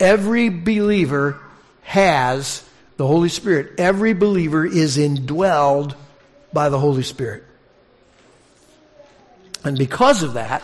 Every 0.00 0.48
believer 0.48 1.40
has 1.82 2.68
the 2.96 3.06
Holy 3.06 3.28
Spirit. 3.28 3.78
Every 3.78 4.14
believer 4.14 4.64
is 4.64 4.96
indwelled 4.96 5.94
by 6.52 6.68
the 6.68 6.78
Holy 6.78 7.02
Spirit. 7.02 7.44
And 9.64 9.78
because 9.78 10.22
of 10.22 10.34
that, 10.34 10.62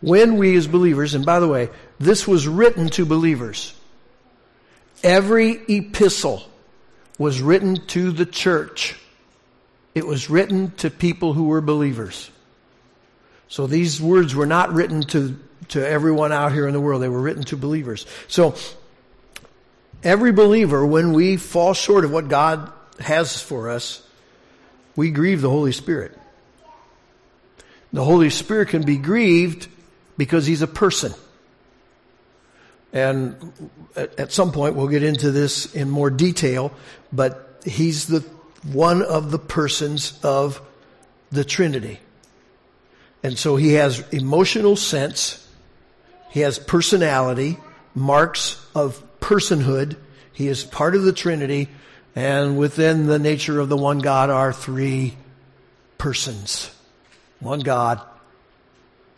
when 0.00 0.36
we 0.36 0.56
as 0.56 0.66
believers, 0.66 1.14
and 1.14 1.24
by 1.24 1.40
the 1.40 1.48
way, 1.48 1.68
this 1.98 2.26
was 2.26 2.48
written 2.48 2.88
to 2.90 3.04
believers. 3.04 3.74
Every 5.02 5.52
epistle 5.68 6.42
was 7.18 7.40
written 7.40 7.86
to 7.88 8.10
the 8.10 8.26
church. 8.26 8.98
It 9.94 10.06
was 10.06 10.30
written 10.30 10.72
to 10.78 10.90
people 10.90 11.32
who 11.32 11.44
were 11.44 11.60
believers. 11.60 12.30
So 13.50 13.66
these 13.66 14.00
words 14.00 14.32
were 14.32 14.46
not 14.46 14.72
written 14.72 15.02
to, 15.02 15.36
to 15.70 15.86
everyone 15.86 16.30
out 16.30 16.52
here 16.52 16.68
in 16.68 16.72
the 16.72 16.80
world. 16.80 17.02
They 17.02 17.08
were 17.08 17.20
written 17.20 17.42
to 17.46 17.56
believers. 17.56 18.06
So 18.28 18.54
every 20.04 20.30
believer, 20.30 20.86
when 20.86 21.12
we 21.12 21.36
fall 21.36 21.74
short 21.74 22.04
of 22.04 22.12
what 22.12 22.28
God 22.28 22.72
has 23.00 23.42
for 23.42 23.68
us, 23.68 24.02
we 24.94 25.10
grieve 25.10 25.40
the 25.40 25.50
Holy 25.50 25.72
Spirit. 25.72 26.16
The 27.92 28.04
Holy 28.04 28.30
Spirit 28.30 28.68
can 28.68 28.82
be 28.82 28.96
grieved 28.96 29.66
because 30.16 30.46
he's 30.46 30.62
a 30.62 30.68
person. 30.68 31.12
And 32.92 33.52
at, 33.96 34.30
some 34.30 34.52
point 34.52 34.76
we'll 34.76 34.86
get 34.86 35.02
into 35.02 35.32
this 35.32 35.74
in 35.74 35.90
more 35.90 36.10
detail, 36.10 36.72
but 37.12 37.62
he's 37.64 38.06
the 38.06 38.20
one 38.62 39.02
of 39.02 39.32
the 39.32 39.38
persons 39.40 40.20
of 40.22 40.62
the 41.30 41.44
Trinity. 41.44 41.98
And 43.22 43.38
so 43.38 43.56
he 43.56 43.74
has 43.74 44.00
emotional 44.10 44.76
sense. 44.76 45.46
He 46.30 46.40
has 46.40 46.58
personality, 46.58 47.58
marks 47.94 48.64
of 48.74 49.02
personhood. 49.20 49.96
He 50.32 50.48
is 50.48 50.64
part 50.64 50.94
of 50.94 51.02
the 51.02 51.12
Trinity. 51.12 51.68
And 52.16 52.58
within 52.58 53.06
the 53.06 53.18
nature 53.18 53.60
of 53.60 53.68
the 53.68 53.76
one 53.76 53.98
God 53.98 54.30
are 54.30 54.52
three 54.52 55.16
persons. 55.98 56.74
One 57.40 57.60
God, 57.60 58.00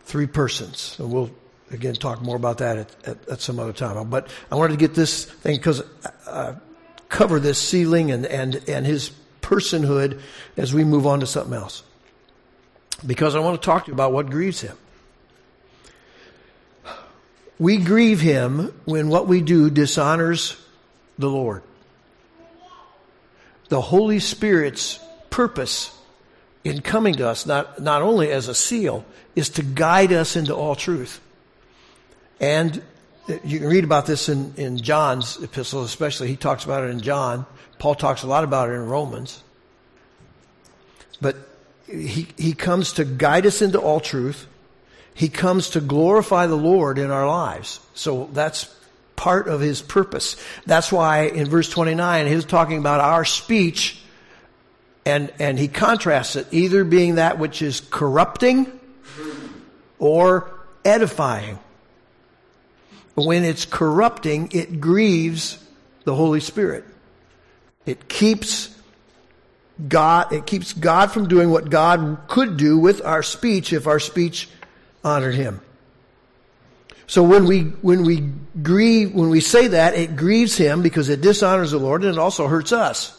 three 0.05 0.27
persons. 0.27 0.97
And 0.99 1.13
we'll 1.13 1.31
again 1.71 1.95
talk 1.95 2.21
more 2.21 2.37
about 2.37 2.59
that 2.59 2.79
at, 2.79 3.09
at, 3.09 3.29
at 3.29 3.41
some 3.41 3.59
other 3.59 3.73
time. 3.73 4.11
But 4.11 4.29
I 4.51 4.57
wanted 4.57 4.75
to 4.75 4.79
get 4.79 4.95
this 4.95 5.25
thing 5.25 5.57
because 5.57 5.83
uh, 6.27 6.55
cover 7.09 7.39
this 7.39 7.59
sealing 7.59 8.11
and, 8.11 8.27
and, 8.27 8.69
and 8.69 8.85
his 8.85 9.13
personhood 9.41 10.21
as 10.57 10.75
we 10.75 10.85
move 10.85 11.07
on 11.07 11.21
to 11.21 11.27
something 11.27 11.55
else 11.55 11.83
because 13.07 13.35
I 13.35 13.41
want 13.41 13.61
to 13.61 13.65
talk 13.65 13.85
to 13.85 13.89
you 13.89 13.95
about 13.95 14.13
what 14.13 14.31
grieves 14.31 14.61
him. 14.61 14.77
We 17.59 17.79
grieve 17.79 18.21
him 18.21 18.75
when 18.85 19.09
what 19.09 19.29
we 19.29 19.41
do 19.41 19.71
dishonors 19.71 20.57
the 21.19 21.29
Lord. 21.31 21.63
The 23.69 23.81
Holy 23.81 24.19
Spirit's 24.19 24.99
purpose 25.31 25.97
in 26.65 26.83
coming 26.83 27.15
to 27.15 27.29
us, 27.29 27.47
not, 27.47 27.81
not 27.81 28.03
only 28.03 28.31
as 28.31 28.49
a 28.49 28.55
seal, 28.55 29.05
is 29.35 29.51
to 29.51 29.63
guide 29.63 30.13
us 30.13 30.37
into 30.37 30.55
all 30.55 30.75
truth. 30.75 31.21
And 32.41 32.83
you 33.45 33.59
can 33.59 33.69
read 33.69 33.85
about 33.85 34.07
this 34.07 34.29
in, 34.29 34.55
in 34.57 34.79
John's 34.79 35.43
epistle, 35.43 35.85
especially. 35.85 36.29
He 36.29 36.37
talks 36.37 36.65
about 36.65 36.85
it 36.85 36.91
in 36.91 37.01
John. 37.01 37.47
Paul 37.79 37.95
talks 37.95 38.23
a 38.23 38.27
lot 38.27 38.45
about 38.45 38.69
it 38.69 38.73
in 38.73 38.87
Romans. 38.87 39.43
But 41.21 41.37
he, 41.93 42.27
he 42.37 42.53
comes 42.55 42.95
to 42.95 43.05
guide 43.05 43.47
us 43.47 43.63
into 43.63 43.81
all 43.81 44.01
truth. 44.01 44.47
He 45.15 45.29
comes 45.29 45.71
to 45.71 45.81
glorify 45.81 46.47
the 46.47 46.57
Lord 46.57 46.99
in 46.99 47.11
our 47.11 47.27
lives. 47.27 47.81
So 47.95 48.31
that's 48.33 48.75
part 49.15 49.47
of 49.47 49.61
his 49.61 49.83
purpose. 49.83 50.37
That's 50.67 50.91
why 50.91 51.25
in 51.25 51.49
verse 51.49 51.69
29, 51.69 52.27
he's 52.27 52.45
talking 52.45 52.79
about 52.79 53.01
our 53.01 53.25
speech 53.25 54.03
and, 55.05 55.33
and 55.39 55.59
he 55.59 55.69
contrasts 55.69 56.37
it 56.37 56.47
either 56.53 56.85
being 56.85 57.17
that 57.17 57.39
which 57.39 57.61
is 57.61 57.81
corrupting 57.81 58.71
or 59.99 60.51
edifying. 60.85 61.59
When 63.15 63.45
it's 63.45 63.67
corrupting, 63.67 64.51
it 64.53 64.81
grieves 64.81 65.63
the 66.05 66.15
Holy 66.15 66.41
Spirit. 66.41 66.85
It 67.85 68.09
keeps 68.09 68.75
God, 69.89 70.33
it 70.33 70.47
keeps 70.47 70.73
God 70.73 71.11
from 71.11 71.29
doing 71.29 71.51
what 71.51 71.71
God 71.71 72.23
could 72.29 72.57
do 72.57 72.79
with 72.79 73.05
our 73.05 73.23
speech 73.23 73.73
if 73.73 73.87
our 73.87 73.99
speech 73.99 74.49
honored 75.03 75.35
Him. 75.35 75.61
So 77.07 77.23
when 77.23 77.47
we, 77.47 77.63
when 77.63 78.05
we 78.05 78.21
grieve, 78.63 79.15
when 79.15 79.29
we 79.29 79.41
say 79.41 79.69
that, 79.69 79.95
it 79.95 80.17
grieves 80.17 80.57
Him 80.57 80.83
because 80.83 81.09
it 81.09 81.21
dishonors 81.21 81.73
the 81.73 81.79
Lord 81.79 82.05
and 82.05 82.13
it 82.13 82.19
also 82.19 82.47
hurts 82.47 82.73
us. 82.73 83.19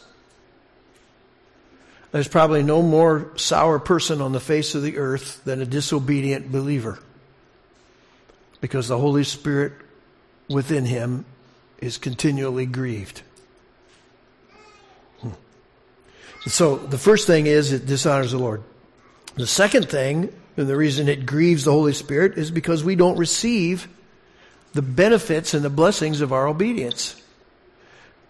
There's 2.14 2.28
probably 2.28 2.62
no 2.62 2.80
more 2.80 3.32
sour 3.34 3.80
person 3.80 4.20
on 4.20 4.30
the 4.30 4.38
face 4.38 4.76
of 4.76 4.82
the 4.82 4.98
earth 4.98 5.42
than 5.44 5.60
a 5.60 5.66
disobedient 5.66 6.52
believer. 6.52 7.00
Because 8.60 8.86
the 8.86 8.96
Holy 8.96 9.24
Spirit 9.24 9.72
within 10.48 10.84
him 10.84 11.24
is 11.78 11.98
continually 11.98 12.66
grieved. 12.66 13.22
So 16.46 16.76
the 16.76 16.98
first 16.98 17.26
thing 17.26 17.46
is 17.46 17.72
it 17.72 17.86
dishonors 17.86 18.32
the 18.32 18.38
Lord. 18.38 18.62
The 19.36 19.46
second 19.46 19.88
thing, 19.88 20.32
and 20.56 20.68
the 20.68 20.76
reason 20.76 21.08
it 21.08 21.26
grieves 21.26 21.64
the 21.64 21.72
Holy 21.72 21.92
Spirit, 21.92 22.38
is 22.38 22.50
because 22.50 22.84
we 22.84 22.96
don't 22.96 23.16
receive 23.16 23.88
the 24.74 24.82
benefits 24.82 25.54
and 25.54 25.64
the 25.64 25.70
blessings 25.70 26.20
of 26.20 26.32
our 26.32 26.46
obedience. 26.46 27.20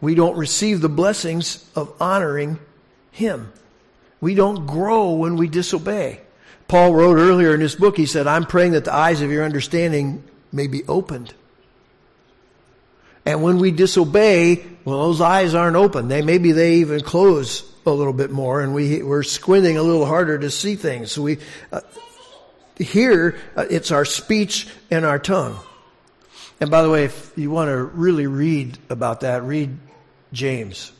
We 0.01 0.15
don't 0.15 0.37
receive 0.37 0.81
the 0.81 0.89
blessings 0.89 1.69
of 1.75 1.93
honoring 2.01 2.59
Him. 3.11 3.53
We 4.21 4.35
don't 4.35 4.67
grow 4.67 5.13
when 5.13 5.37
we 5.37 5.49
disobey. 5.49 6.21
Paul 6.69 6.95
wrote 6.95 7.19
earlier 7.19 7.55
in 7.55 7.61
his 7.61 7.75
book, 7.75 7.97
he 7.97 8.07
said, 8.07 8.27
I'm 8.27 8.47
praying 8.47 8.73
that 8.73 8.85
the 8.85 8.95
eyes 8.95 9.21
of 9.21 9.31
your 9.31 9.45
understanding 9.45 10.25
may 10.51 10.67
be 10.67 10.83
opened. 10.85 11.35
And 13.27 13.43
when 13.43 13.59
we 13.59 13.71
disobey, 13.71 14.65
well, 14.85 15.03
those 15.03 15.21
eyes 15.21 15.55
aren't 15.55 15.77
open. 15.77 16.09
They, 16.09 16.23
maybe 16.23 16.53
they 16.53 16.77
even 16.77 17.01
close 17.01 17.71
a 17.87 17.91
little 17.91 18.13
bit 18.13 18.31
more 18.31 18.61
and 18.61 18.75
we, 18.75 19.03
we're 19.03 19.23
squinting 19.23 19.77
a 19.77 19.83
little 19.83 20.07
harder 20.07 20.39
to 20.39 20.51
see 20.51 20.77
things. 20.77 21.13
So 21.13 21.23
we, 21.23 21.39
uh, 21.73 21.81
here, 22.77 23.39
uh, 23.57 23.67
it's 23.71 23.91
our 23.91 24.05
speech 24.05 24.69
and 24.91 25.05
our 25.05 25.19
tongue. 25.19 25.59
And 26.61 26.71
by 26.71 26.83
the 26.83 26.91
way, 26.91 27.05
if 27.05 27.33
you 27.37 27.51
want 27.51 27.69
to 27.69 27.77
really 27.77 28.27
read 28.27 28.79
about 28.89 29.21
that, 29.21 29.43
read 29.43 29.77
James. 30.33 30.93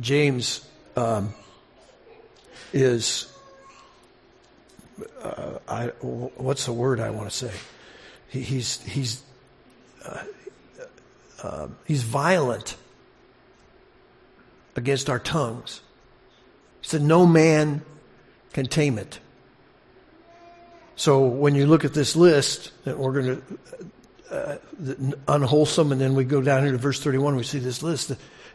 James 0.00 0.64
um, 0.96 1.34
is 2.72 3.30
uh, 5.22 5.58
I, 5.68 5.86
what's 6.00 6.66
the 6.66 6.72
word 6.72 7.00
I 7.00 7.10
want 7.10 7.30
to 7.30 7.36
say? 7.36 7.52
He, 8.28 8.40
he's 8.40 8.80
he's 8.82 9.22
uh, 10.04 10.22
uh, 11.42 11.68
he's 11.86 12.02
violent 12.02 12.76
against 14.76 15.10
our 15.10 15.18
tongues. 15.18 15.80
He 16.80 16.88
said, 16.88 17.02
"No 17.02 17.26
man 17.26 17.82
can 18.52 18.66
tame 18.66 18.98
it." 18.98 19.20
So 20.96 21.26
when 21.26 21.54
you 21.54 21.66
look 21.66 21.84
at 21.84 21.94
this 21.94 22.14
list, 22.14 22.72
that 22.84 22.98
we're 22.98 23.22
going 23.22 23.42
to 24.30 24.34
uh, 24.34 24.56
unwholesome, 25.28 25.92
and 25.92 26.00
then 26.00 26.14
we 26.14 26.24
go 26.24 26.42
down 26.42 26.62
here 26.62 26.72
to 26.72 26.78
verse 26.78 27.00
thirty-one, 27.00 27.36
we 27.36 27.42
see 27.42 27.58
this 27.58 27.82
list. 27.82 28.12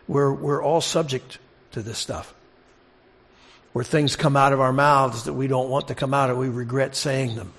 We're, 0.07 0.31
we're 0.31 0.63
all 0.63 0.81
subject 0.81 1.39
to 1.71 1.81
this 1.81 1.97
stuff. 1.97 2.33
Where 3.73 3.83
things 3.83 4.15
come 4.15 4.37
out 4.37 4.53
of 4.53 4.61
our 4.61 4.71
mouths 4.71 5.23
that 5.23 5.33
we 5.33 5.47
don't 5.47 5.69
want 5.69 5.87
to 5.87 5.95
come 5.95 6.13
out 6.13 6.29
and 6.29 6.39
we 6.39 6.47
regret 6.47 6.95
saying 6.95 7.35
them. 7.35 7.51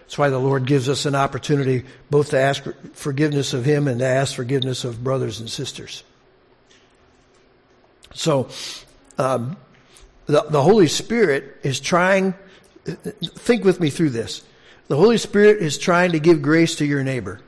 That's 0.00 0.16
why 0.16 0.30
the 0.30 0.38
Lord 0.38 0.64
gives 0.66 0.88
us 0.88 1.06
an 1.06 1.14
opportunity 1.14 1.84
both 2.10 2.30
to 2.30 2.38
ask 2.38 2.64
forgiveness 2.92 3.52
of 3.52 3.64
Him 3.64 3.88
and 3.88 3.98
to 3.98 4.06
ask 4.06 4.36
forgiveness 4.36 4.84
of 4.84 5.02
brothers 5.02 5.40
and 5.40 5.50
sisters. 5.50 6.04
So, 8.14 8.48
um, 9.18 9.56
the, 10.26 10.46
the 10.48 10.62
Holy 10.62 10.88
Spirit 10.88 11.58
is 11.62 11.80
trying, 11.80 12.34
think 12.84 13.64
with 13.64 13.80
me 13.80 13.90
through 13.90 14.10
this. 14.10 14.42
The 14.88 14.96
Holy 14.96 15.18
Spirit 15.18 15.58
is 15.58 15.78
trying 15.78 16.12
to 16.12 16.20
give 16.20 16.42
grace 16.42 16.76
to 16.76 16.86
your 16.86 17.02
neighbor. 17.04 17.40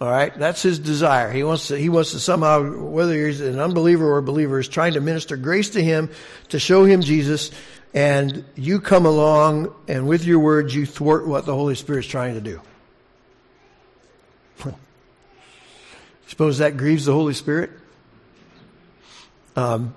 All 0.00 0.10
right, 0.10 0.36
that's 0.38 0.62
his 0.62 0.78
desire. 0.78 1.30
He 1.32 1.42
wants 1.42 1.68
to, 1.68 1.78
he 1.78 1.88
wants 1.88 2.10
to 2.10 2.20
somehow, 2.20 2.70
whether 2.70 3.26
he's 3.26 3.40
an 3.40 3.58
unbeliever 3.58 4.06
or 4.06 4.18
a 4.18 4.22
believer, 4.22 4.58
is 4.58 4.68
trying 4.68 4.92
to 4.92 5.00
minister 5.00 5.36
grace 5.36 5.70
to 5.70 5.82
him 5.82 6.10
to 6.50 6.58
show 6.58 6.84
him 6.84 7.00
Jesus. 7.00 7.50
And 7.94 8.44
you 8.56 8.80
come 8.80 9.06
along 9.06 9.74
and 9.88 10.06
with 10.06 10.26
your 10.26 10.38
words 10.38 10.74
you 10.74 10.84
thwart 10.84 11.26
what 11.26 11.46
the 11.46 11.54
Holy 11.54 11.74
Spirit's 11.74 12.08
trying 12.08 12.34
to 12.34 12.42
do. 12.42 12.60
Suppose 16.26 16.58
that 16.58 16.76
grieves 16.76 17.06
the 17.06 17.14
Holy 17.14 17.32
Spirit? 17.32 17.70
Um, 19.56 19.94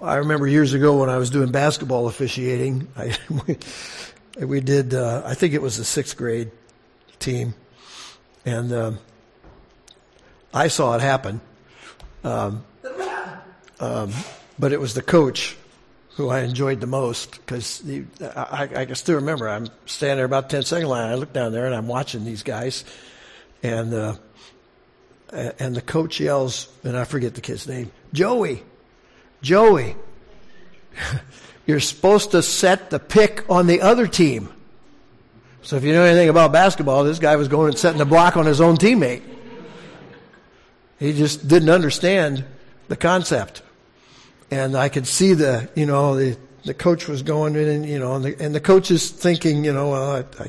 I 0.00 0.16
remember 0.16 0.46
years 0.46 0.72
ago 0.72 1.00
when 1.00 1.10
I 1.10 1.18
was 1.18 1.30
doing 1.30 1.52
basketball 1.52 2.08
officiating, 2.08 2.88
I, 2.96 3.16
we, 3.46 4.46
we, 4.46 4.60
did, 4.60 4.94
uh, 4.94 5.22
I 5.24 5.34
think 5.34 5.54
it 5.54 5.62
was 5.62 5.76
the 5.76 5.84
sixth 5.84 6.16
grade 6.16 6.50
team. 7.18 7.54
And, 8.44 8.72
um, 8.72 8.98
I 10.54 10.68
saw 10.68 10.94
it 10.94 11.02
happen. 11.02 11.42
Um, 12.24 12.64
um, 13.80 14.12
but 14.58 14.72
it 14.72 14.80
was 14.80 14.94
the 14.94 15.02
coach 15.02 15.56
who 16.16 16.30
I 16.30 16.40
enjoyed 16.40 16.80
the 16.80 16.86
most 16.86 17.32
because 17.32 17.82
I, 18.20 18.68
I, 18.74 18.84
can 18.86 18.94
still 18.96 19.16
remember 19.16 19.48
I'm 19.48 19.68
standing 19.86 20.16
there 20.16 20.24
about 20.24 20.50
10 20.50 20.62
second 20.62 20.88
line. 20.88 21.10
I 21.10 21.14
look 21.14 21.32
down 21.32 21.52
there 21.52 21.66
and 21.66 21.74
I'm 21.74 21.86
watching 21.86 22.24
these 22.24 22.42
guys 22.42 22.84
and, 23.62 23.94
uh, 23.94 24.14
and 25.30 25.76
the 25.76 25.82
coach 25.82 26.18
yells, 26.20 26.68
and 26.82 26.96
I 26.96 27.04
forget 27.04 27.34
the 27.34 27.40
kid's 27.40 27.68
name, 27.68 27.92
Joey, 28.12 28.62
Joey, 29.42 29.96
you're 31.66 31.80
supposed 31.80 32.32
to 32.32 32.42
set 32.42 32.90
the 32.90 32.98
pick 32.98 33.44
on 33.48 33.66
the 33.66 33.80
other 33.80 34.06
team. 34.06 34.48
So 35.62 35.76
if 35.76 35.84
you 35.84 35.92
know 35.92 36.02
anything 36.02 36.28
about 36.28 36.52
basketball, 36.52 37.04
this 37.04 37.18
guy 37.18 37.36
was 37.36 37.48
going 37.48 37.68
and 37.68 37.78
setting 37.78 37.98
the 37.98 38.06
block 38.06 38.36
on 38.36 38.46
his 38.46 38.60
own 38.60 38.76
teammate. 38.76 39.22
He 40.98 41.12
just 41.12 41.46
didn't 41.46 41.70
understand 41.70 42.44
the 42.88 42.96
concept. 42.96 43.62
And 44.50 44.76
I 44.76 44.88
could 44.88 45.06
see 45.06 45.34
the, 45.34 45.68
you 45.74 45.86
know, 45.86 46.16
the, 46.16 46.38
the 46.64 46.74
coach 46.74 47.06
was 47.06 47.22
going 47.22 47.54
in 47.54 47.68
and, 47.68 47.86
you 47.86 47.98
know, 47.98 48.14
and 48.14 48.24
the, 48.24 48.42
and 48.42 48.54
the 48.54 48.60
coach 48.60 48.90
is 48.90 49.10
thinking, 49.10 49.64
you 49.64 49.72
know, 49.72 49.90
well, 49.90 50.16
I, 50.16 50.42
I, 50.42 50.48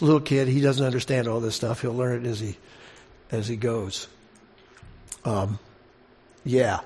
little 0.00 0.20
kid, 0.20 0.48
he 0.48 0.60
doesn't 0.60 0.84
understand 0.84 1.28
all 1.28 1.40
this 1.40 1.56
stuff. 1.56 1.82
He'll 1.82 1.94
learn 1.94 2.24
it 2.24 2.28
as 2.28 2.40
he, 2.40 2.56
as 3.30 3.48
he 3.48 3.56
goes. 3.56 4.06
Um, 5.24 5.58
yeah. 6.44 6.80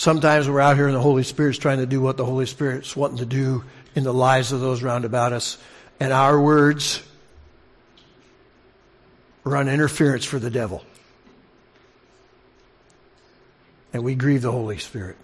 Sometimes 0.00 0.48
we're 0.48 0.62
out 0.62 0.76
here 0.76 0.86
and 0.86 0.96
the 0.96 1.00
Holy 1.00 1.22
Spirit's 1.24 1.58
trying 1.58 1.76
to 1.76 1.84
do 1.84 2.00
what 2.00 2.16
the 2.16 2.24
Holy 2.24 2.46
Spirit's 2.46 2.96
wanting 2.96 3.18
to 3.18 3.26
do 3.26 3.64
in 3.94 4.02
the 4.02 4.14
lives 4.14 4.50
of 4.50 4.58
those 4.58 4.82
round 4.82 5.04
about 5.04 5.34
us. 5.34 5.58
And 6.00 6.10
our 6.10 6.40
words 6.40 7.02
run 9.44 9.68
interference 9.68 10.24
for 10.24 10.38
the 10.38 10.48
devil 10.48 10.82
and 13.92 14.02
we 14.02 14.14
grieve 14.14 14.40
the 14.40 14.50
Holy 14.50 14.78
Spirit. 14.78 15.18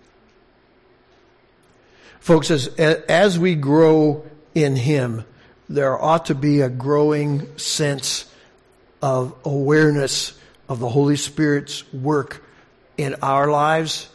Folks, 2.20 2.50
as, 2.50 2.68
as 2.68 3.38
we 3.38 3.54
grow 3.54 4.26
in 4.54 4.76
Him, 4.76 5.24
there 5.70 5.98
ought 5.98 6.26
to 6.26 6.34
be 6.34 6.60
a 6.60 6.68
growing 6.68 7.56
sense 7.56 8.30
of 9.00 9.34
awareness 9.42 10.38
of 10.68 10.80
the 10.80 10.88
Holy 10.90 11.16
Spirit's 11.16 11.90
work 11.94 12.44
in 12.98 13.14
our 13.22 13.50
lives 13.50 14.10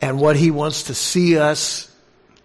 and 0.00 0.20
what 0.20 0.36
He 0.36 0.50
wants 0.50 0.84
to 0.84 0.94
see 0.94 1.38
us 1.38 1.90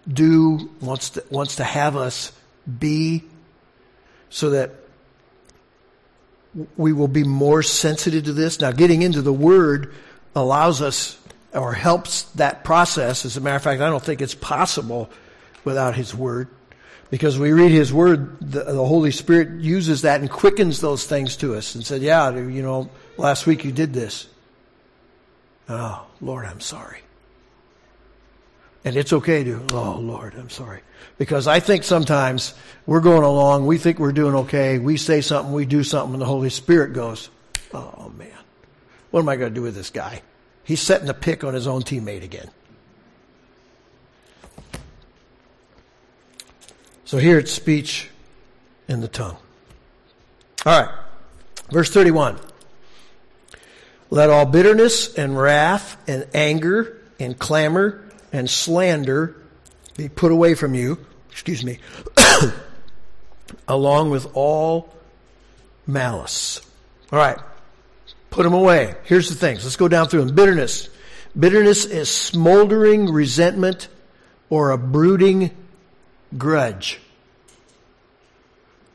do, 0.06 0.70
wants 0.80 1.10
to, 1.10 1.24
wants 1.30 1.56
to 1.56 1.64
have 1.64 1.96
us 1.96 2.32
be, 2.78 3.24
so 4.30 4.50
that 4.50 4.74
we 6.76 6.92
will 6.92 7.08
be 7.08 7.24
more 7.24 7.62
sensitive 7.62 8.24
to 8.24 8.32
this. 8.32 8.60
Now, 8.60 8.72
getting 8.72 9.02
into 9.02 9.22
the 9.22 9.32
Word 9.32 9.94
allows 10.34 10.82
us 10.82 11.18
or 11.52 11.72
helps 11.72 12.22
that 12.32 12.64
process. 12.64 13.24
As 13.24 13.36
a 13.36 13.40
matter 13.40 13.56
of 13.56 13.62
fact, 13.62 13.80
I 13.80 13.90
don't 13.90 14.02
think 14.02 14.20
it's 14.20 14.34
possible 14.34 15.10
without 15.64 15.94
His 15.96 16.14
Word. 16.14 16.48
Because 17.10 17.38
we 17.38 17.52
read 17.52 17.70
His 17.70 17.92
Word, 17.92 18.40
the, 18.40 18.64
the, 18.64 18.84
Holy 18.84 19.12
Spirit 19.12 19.60
uses 19.60 20.02
that 20.02 20.20
and 20.20 20.30
quickens 20.30 20.80
those 20.80 21.06
things 21.06 21.36
to 21.36 21.54
us 21.54 21.74
and 21.74 21.86
said, 21.86 22.02
yeah, 22.02 22.30
you 22.30 22.62
know, 22.62 22.90
last 23.16 23.46
week 23.46 23.64
you 23.64 23.70
did 23.70 23.92
this. 23.92 24.26
Oh, 25.68 26.04
Lord, 26.20 26.46
I'm 26.46 26.60
sorry. 26.60 27.00
And 28.86 28.96
it's 28.96 29.12
okay 29.12 29.42
to, 29.42 29.66
oh 29.72 29.98
Lord, 29.98 30.34
I'm 30.36 30.48
sorry. 30.48 30.80
Because 31.18 31.48
I 31.48 31.58
think 31.58 31.82
sometimes 31.82 32.54
we're 32.86 33.00
going 33.00 33.24
along, 33.24 33.66
we 33.66 33.78
think 33.78 33.98
we're 33.98 34.12
doing 34.12 34.36
okay, 34.36 34.78
we 34.78 34.96
say 34.96 35.20
something, 35.22 35.52
we 35.52 35.66
do 35.66 35.82
something, 35.82 36.14
and 36.14 36.22
the 36.22 36.26
Holy 36.26 36.50
Spirit 36.50 36.92
goes, 36.92 37.28
oh 37.74 38.12
man, 38.16 38.30
what 39.10 39.20
am 39.20 39.28
I 39.28 39.34
going 39.34 39.52
to 39.52 39.54
do 39.54 39.62
with 39.62 39.74
this 39.74 39.90
guy? 39.90 40.22
He's 40.62 40.80
setting 40.80 41.08
a 41.08 41.14
pick 41.14 41.42
on 41.42 41.52
his 41.52 41.66
own 41.66 41.82
teammate 41.82 42.22
again. 42.22 42.48
So 47.06 47.18
here 47.18 47.38
it's 47.40 47.50
speech 47.50 48.08
in 48.86 49.00
the 49.00 49.08
tongue. 49.08 49.36
All 50.64 50.80
right. 50.80 50.94
Verse 51.70 51.90
31. 51.90 52.38
Let 54.10 54.30
all 54.30 54.46
bitterness 54.46 55.12
and 55.16 55.36
wrath 55.36 56.00
and 56.08 56.28
anger 56.32 57.02
and 57.18 57.36
clamor 57.36 58.05
and 58.36 58.50
slander 58.50 59.34
be 59.96 60.08
put 60.08 60.30
away 60.30 60.54
from 60.54 60.74
you. 60.74 60.98
Excuse 61.30 61.64
me. 61.64 61.78
along 63.68 64.10
with 64.10 64.28
all 64.34 64.94
malice. 65.86 66.60
All 67.10 67.18
right. 67.18 67.38
Put 68.30 68.42
them 68.42 68.52
away. 68.52 68.94
Here's 69.04 69.30
the 69.30 69.34
things. 69.34 69.64
Let's 69.64 69.76
go 69.76 69.88
down 69.88 70.08
through 70.08 70.26
them. 70.26 70.34
Bitterness. 70.34 70.90
Bitterness 71.38 71.86
is 71.86 72.10
smoldering 72.10 73.10
resentment 73.10 73.88
or 74.50 74.70
a 74.70 74.78
brooding 74.78 75.50
grudge. 76.36 77.00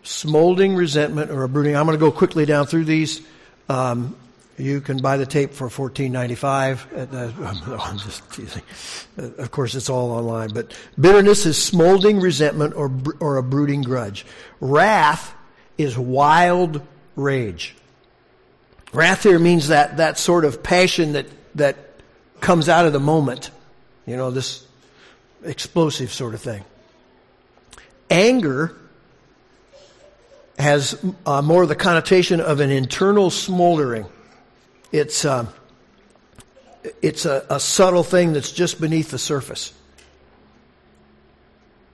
Smoldering 0.04 0.76
resentment 0.76 1.32
or 1.32 1.44
a 1.44 1.50
brooding. 1.50 1.76
I'm 1.76 1.86
going 1.86 1.98
to 1.98 2.04
go 2.04 2.12
quickly 2.12 2.46
down 2.46 2.68
through 2.68 2.86
these. 2.86 3.22
Um, 3.70 4.16
you 4.62 4.80
can 4.82 4.98
buy 4.98 5.18
the 5.18 5.26
tape 5.26 5.54
for 5.54 5.70
fourteen 5.70 6.12
ninety 6.12 6.36
five. 6.36 6.86
I'm 6.96 7.98
just 7.98 8.32
teasing. 8.32 8.64
Of 9.18 9.52
course, 9.52 9.76
it's 9.76 9.90
all 9.90 10.12
online. 10.12 10.50
But 10.50 10.74
bitterness 11.00 11.46
is 11.46 11.62
smoldering 11.62 12.20
resentment 12.20 12.76
or 12.76 12.92
or 13.20 13.38
a 13.38 13.44
brooding 13.44 13.82
grudge. 13.82 14.26
Wrath 14.60 15.34
is 15.78 15.98
wild 15.98 16.82
rage. 17.16 17.76
Wrath 18.94 19.24
here 19.24 19.40
means 19.40 19.70
that 19.70 19.98
that 19.98 20.20
sort 20.20 20.46
of 20.46 20.62
passion 20.62 21.14
that 21.14 21.28
that 21.56 21.78
comes 22.40 22.70
out 22.70 22.86
of 22.86 22.94
the 22.94 23.00
moment. 23.00 23.52
You 24.06 24.18
know, 24.18 24.32
this 24.32 24.66
explosive 25.44 26.12
sort 26.12 26.34
of 26.34 26.42
thing. 26.42 26.64
Anger 28.10 28.76
has 30.60 31.04
uh, 31.26 31.42
more 31.42 31.66
the 31.66 31.76
connotation 31.76 32.40
of 32.40 32.60
an 32.60 32.70
internal 32.70 33.30
smoldering. 33.30 34.06
It's, 34.92 35.26
uh, 35.26 35.48
it's 37.02 37.26
a, 37.26 37.46
a 37.50 37.60
subtle 37.60 38.04
thing 38.04 38.34
that's 38.34 38.52
just 38.52 38.82
beneath 38.82 39.12
the 39.12 39.20
surface. 39.20 39.74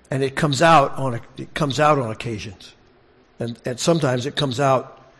And 0.09 0.23
it 0.23 0.35
comes 0.35 0.61
out 0.61 0.97
on, 0.97 1.19
it 1.37 1.53
comes 1.53 1.79
out 1.79 1.99
on 1.99 2.11
occasions. 2.11 2.73
And, 3.39 3.59
and 3.65 3.79
sometimes 3.79 4.25
it 4.25 4.35
comes 4.35 4.59
out 4.59 5.11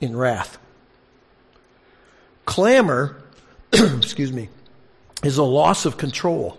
in 0.00 0.16
wrath. 0.16 0.58
Clamor, 2.44 3.22
excuse 3.72 4.32
me, 4.32 4.48
is 5.22 5.38
a 5.38 5.44
loss 5.44 5.86
of 5.86 5.96
control. 5.96 6.58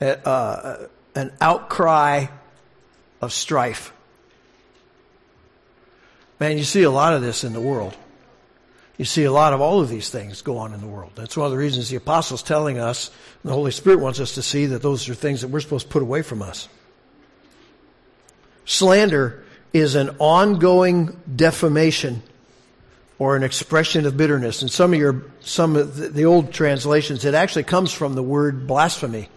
Uh, 0.00 0.86
an 1.14 1.32
outcry 1.40 2.26
of 3.20 3.32
strife. 3.32 3.92
Man, 6.38 6.56
you 6.56 6.64
see 6.64 6.84
a 6.84 6.90
lot 6.90 7.12
of 7.14 7.20
this 7.20 7.42
in 7.42 7.52
the 7.52 7.60
world. 7.60 7.96
You 8.98 9.04
see 9.04 9.22
a 9.24 9.32
lot 9.32 9.52
of 9.52 9.60
all 9.60 9.80
of 9.80 9.88
these 9.88 10.10
things 10.10 10.42
go 10.42 10.58
on 10.58 10.74
in 10.74 10.80
the 10.80 10.86
world. 10.86 11.12
That's 11.14 11.36
one 11.36 11.46
of 11.46 11.52
the 11.52 11.58
reasons 11.58 11.88
the 11.88 11.96
apostles 11.96 12.42
telling 12.42 12.78
us, 12.78 13.12
the 13.44 13.52
Holy 13.52 13.70
Spirit 13.70 14.00
wants 14.00 14.18
us 14.18 14.34
to 14.34 14.42
see 14.42 14.66
that 14.66 14.82
those 14.82 15.08
are 15.08 15.14
things 15.14 15.42
that 15.42 15.48
we're 15.48 15.60
supposed 15.60 15.86
to 15.86 15.92
put 15.92 16.02
away 16.02 16.22
from 16.22 16.42
us. 16.42 16.68
Slander 18.64 19.44
is 19.72 19.94
an 19.94 20.16
ongoing 20.18 21.18
defamation 21.34 22.24
or 23.20 23.36
an 23.36 23.44
expression 23.44 24.04
of 24.04 24.16
bitterness. 24.16 24.62
And 24.62 24.70
some 24.70 24.92
of 24.92 24.98
your, 24.98 25.24
some 25.40 25.76
of 25.76 25.96
the, 25.96 26.08
the 26.08 26.24
old 26.24 26.52
translations, 26.52 27.24
it 27.24 27.34
actually 27.34 27.64
comes 27.64 27.92
from 27.92 28.14
the 28.14 28.22
word 28.22 28.66
blasphemy. 28.66 29.28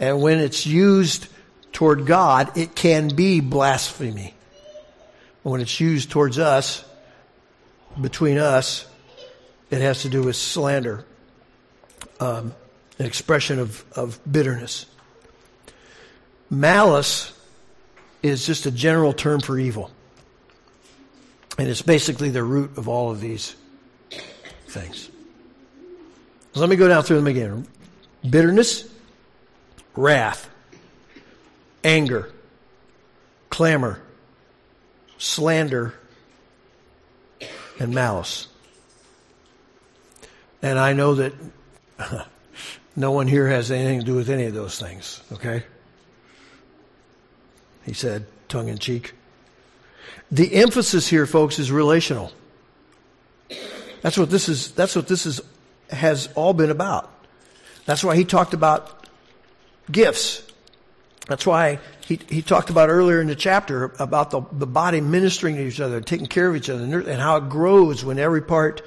And 0.00 0.20
when 0.20 0.40
it's 0.40 0.66
used 0.66 1.28
toward 1.72 2.06
God, 2.06 2.56
it 2.58 2.74
can 2.74 3.08
be 3.08 3.40
blasphemy. 3.40 4.34
When 5.44 5.60
it's 5.60 5.78
used 5.78 6.10
towards 6.10 6.40
us, 6.40 6.84
between 8.00 8.38
us, 8.38 8.86
it 9.70 9.80
has 9.80 10.02
to 10.02 10.08
do 10.08 10.22
with 10.22 10.36
slander, 10.36 11.04
um, 12.20 12.54
an 12.98 13.06
expression 13.06 13.58
of, 13.58 13.84
of 13.96 14.20
bitterness. 14.30 14.86
Malice 16.50 17.32
is 18.22 18.46
just 18.46 18.66
a 18.66 18.70
general 18.70 19.12
term 19.12 19.40
for 19.40 19.58
evil. 19.58 19.90
And 21.58 21.68
it's 21.68 21.82
basically 21.82 22.30
the 22.30 22.42
root 22.42 22.76
of 22.78 22.88
all 22.88 23.10
of 23.10 23.20
these 23.20 23.54
things. 24.66 25.10
So 26.52 26.60
let 26.60 26.68
me 26.68 26.76
go 26.76 26.88
down 26.88 27.02
through 27.02 27.16
them 27.16 27.26
again 27.26 27.66
bitterness, 28.28 28.88
wrath, 29.94 30.48
anger, 31.82 32.32
clamor, 33.50 34.00
slander, 35.18 35.94
and 37.84 37.94
malice. 37.94 38.48
And 40.60 40.78
I 40.78 40.94
know 40.94 41.14
that 41.14 41.32
no 42.96 43.12
one 43.12 43.28
here 43.28 43.46
has 43.46 43.70
anything 43.70 44.00
to 44.00 44.06
do 44.06 44.16
with 44.16 44.30
any 44.30 44.46
of 44.46 44.54
those 44.54 44.80
things, 44.80 45.22
okay? 45.32 45.62
He 47.84 47.92
said, 47.92 48.26
tongue 48.48 48.68
in 48.68 48.78
cheek. 48.78 49.12
The 50.32 50.54
emphasis 50.54 51.06
here, 51.06 51.26
folks, 51.26 51.58
is 51.58 51.70
relational. 51.70 52.32
That's 54.00 54.18
what 54.18 54.30
this 54.30 54.48
is, 54.48 54.72
that's 54.72 54.96
what 54.96 55.06
this 55.06 55.26
is, 55.26 55.40
has 55.90 56.28
all 56.34 56.54
been 56.54 56.70
about. 56.70 57.12
That's 57.84 58.02
why 58.02 58.16
he 58.16 58.24
talked 58.24 58.54
about 58.54 59.06
gifts. 59.90 60.43
That's 61.26 61.46
why 61.46 61.78
he, 62.06 62.20
he 62.28 62.42
talked 62.42 62.68
about 62.68 62.90
earlier 62.90 63.20
in 63.20 63.28
the 63.28 63.34
chapter 63.34 63.94
about 63.98 64.30
the, 64.30 64.42
the 64.52 64.66
body 64.66 65.00
ministering 65.00 65.56
to 65.56 65.66
each 65.66 65.80
other, 65.80 66.00
taking 66.00 66.26
care 66.26 66.48
of 66.48 66.56
each 66.56 66.68
other, 66.68 66.82
and 66.82 67.20
how 67.20 67.36
it 67.36 67.48
grows 67.48 68.04
when 68.04 68.18
every 68.18 68.42
part, 68.42 68.82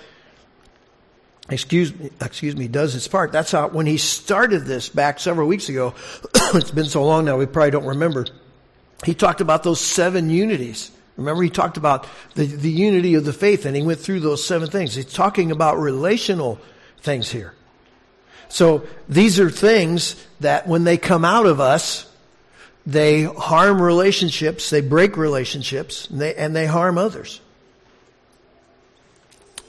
excuse 1.50 1.94
me, 1.98 2.12
excuse 2.22 2.56
me, 2.56 2.68
does 2.68 2.96
its 2.96 3.08
part. 3.08 3.32
That's 3.32 3.52
how, 3.52 3.70
when 3.70 3.88
he 3.88 3.98
started 3.98 4.66
this 4.66 4.88
back 4.88 5.20
several 5.20 5.48
weeks 5.48 5.68
ago, 5.70 5.96
it's 6.54 6.70
been 6.70 6.86
so 6.86 7.04
long 7.06 7.26
now 7.26 7.38
we 7.38 7.48
probably 7.48 7.72
don't 7.72 7.86
remember, 7.86 8.28
he 9.04 9.16
talked 9.16 9.42
about 9.42 9.64
those 9.64 9.82
seven 9.82 10.30
unities. 10.30 10.92
Remember, 11.18 11.42
he 11.42 11.50
talked 11.50 11.78
about 11.78 12.08
the, 12.36 12.46
the 12.46 12.70
unity 12.70 13.16
of 13.16 13.26
the 13.26 13.34
faith, 13.34 13.66
and 13.66 13.76
he 13.76 13.82
went 13.82 14.00
through 14.00 14.20
those 14.20 14.46
seven 14.46 14.70
things. 14.70 14.94
He's 14.94 15.12
talking 15.12 15.52
about 15.52 15.80
relational 15.80 16.60
things 17.02 17.32
here. 17.32 17.56
So 18.50 18.84
these 19.10 19.40
are 19.40 19.50
things 19.50 20.16
that 20.40 20.68
when 20.68 20.84
they 20.84 20.98
come 20.98 21.26
out 21.26 21.48
of 21.48 21.60
us, 21.60 22.07
they 22.88 23.24
harm 23.24 23.82
relationships, 23.82 24.70
they 24.70 24.80
break 24.80 25.18
relationships, 25.18 26.10
and 26.10 26.22
they, 26.22 26.34
and 26.36 26.56
they 26.56 26.66
harm 26.66 26.98
others. 26.98 27.42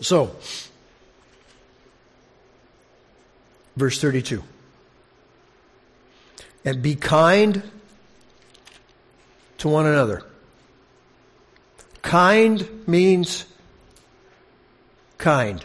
So, 0.01 0.37
verse 3.77 4.01
32. 4.01 4.45
And 6.65 6.81
be 6.81 6.95
kind 6.95 7.61
to 9.59 9.69
one 9.69 9.87
another. 9.87 10.23
Kind 12.03 12.87
means 12.87 13.47
kind. 15.19 15.65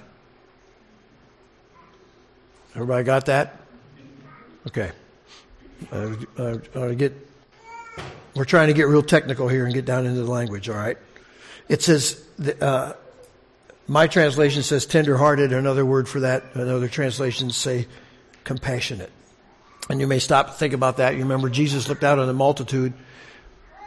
Everybody 2.73 3.03
got 3.03 3.27
that? 3.27 3.59
Okay. 4.65 4.91
Uh, 5.91 6.15
uh, 6.35 6.87
get 6.95 7.13
we're 8.35 8.45
trying 8.45 8.67
to 8.67 8.73
get 8.73 8.87
real 8.87 9.03
technical 9.03 9.47
here 9.47 9.65
and 9.65 9.73
get 9.73 9.85
down 9.85 10.05
into 10.05 10.21
the 10.21 10.31
language, 10.31 10.69
all 10.69 10.75
right? 10.75 10.97
It 11.69 11.81
says, 11.81 12.23
uh, 12.61 12.93
my 13.87 14.07
translation 14.07 14.63
says 14.63 14.85
tender-hearted. 14.85 15.53
Another 15.53 15.85
word 15.85 16.07
for 16.07 16.21
that, 16.21 16.43
another 16.53 16.87
translations 16.87 17.55
say 17.55 17.87
compassionate. 18.43 19.11
And 19.89 19.99
you 19.99 20.07
may 20.07 20.19
stop 20.19 20.47
and 20.47 20.55
think 20.55 20.73
about 20.73 20.97
that. 20.97 21.13
You 21.15 21.23
remember 21.23 21.49
Jesus 21.49 21.87
looked 21.89 22.03
out 22.03 22.19
on 22.19 22.27
the 22.27 22.33
multitude, 22.33 22.93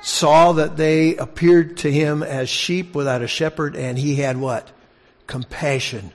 saw 0.03 0.53
that 0.53 0.77
they 0.77 1.17
appeared 1.17 1.79
to 1.79 1.91
him 1.91 2.23
as 2.23 2.49
sheep 2.49 2.95
without 2.95 3.23
a 3.23 3.27
shepherd, 3.27 3.77
and 3.77 3.99
he 3.99 4.17
had 4.17 4.37
what? 4.37 4.71
Compassion 5.27 6.13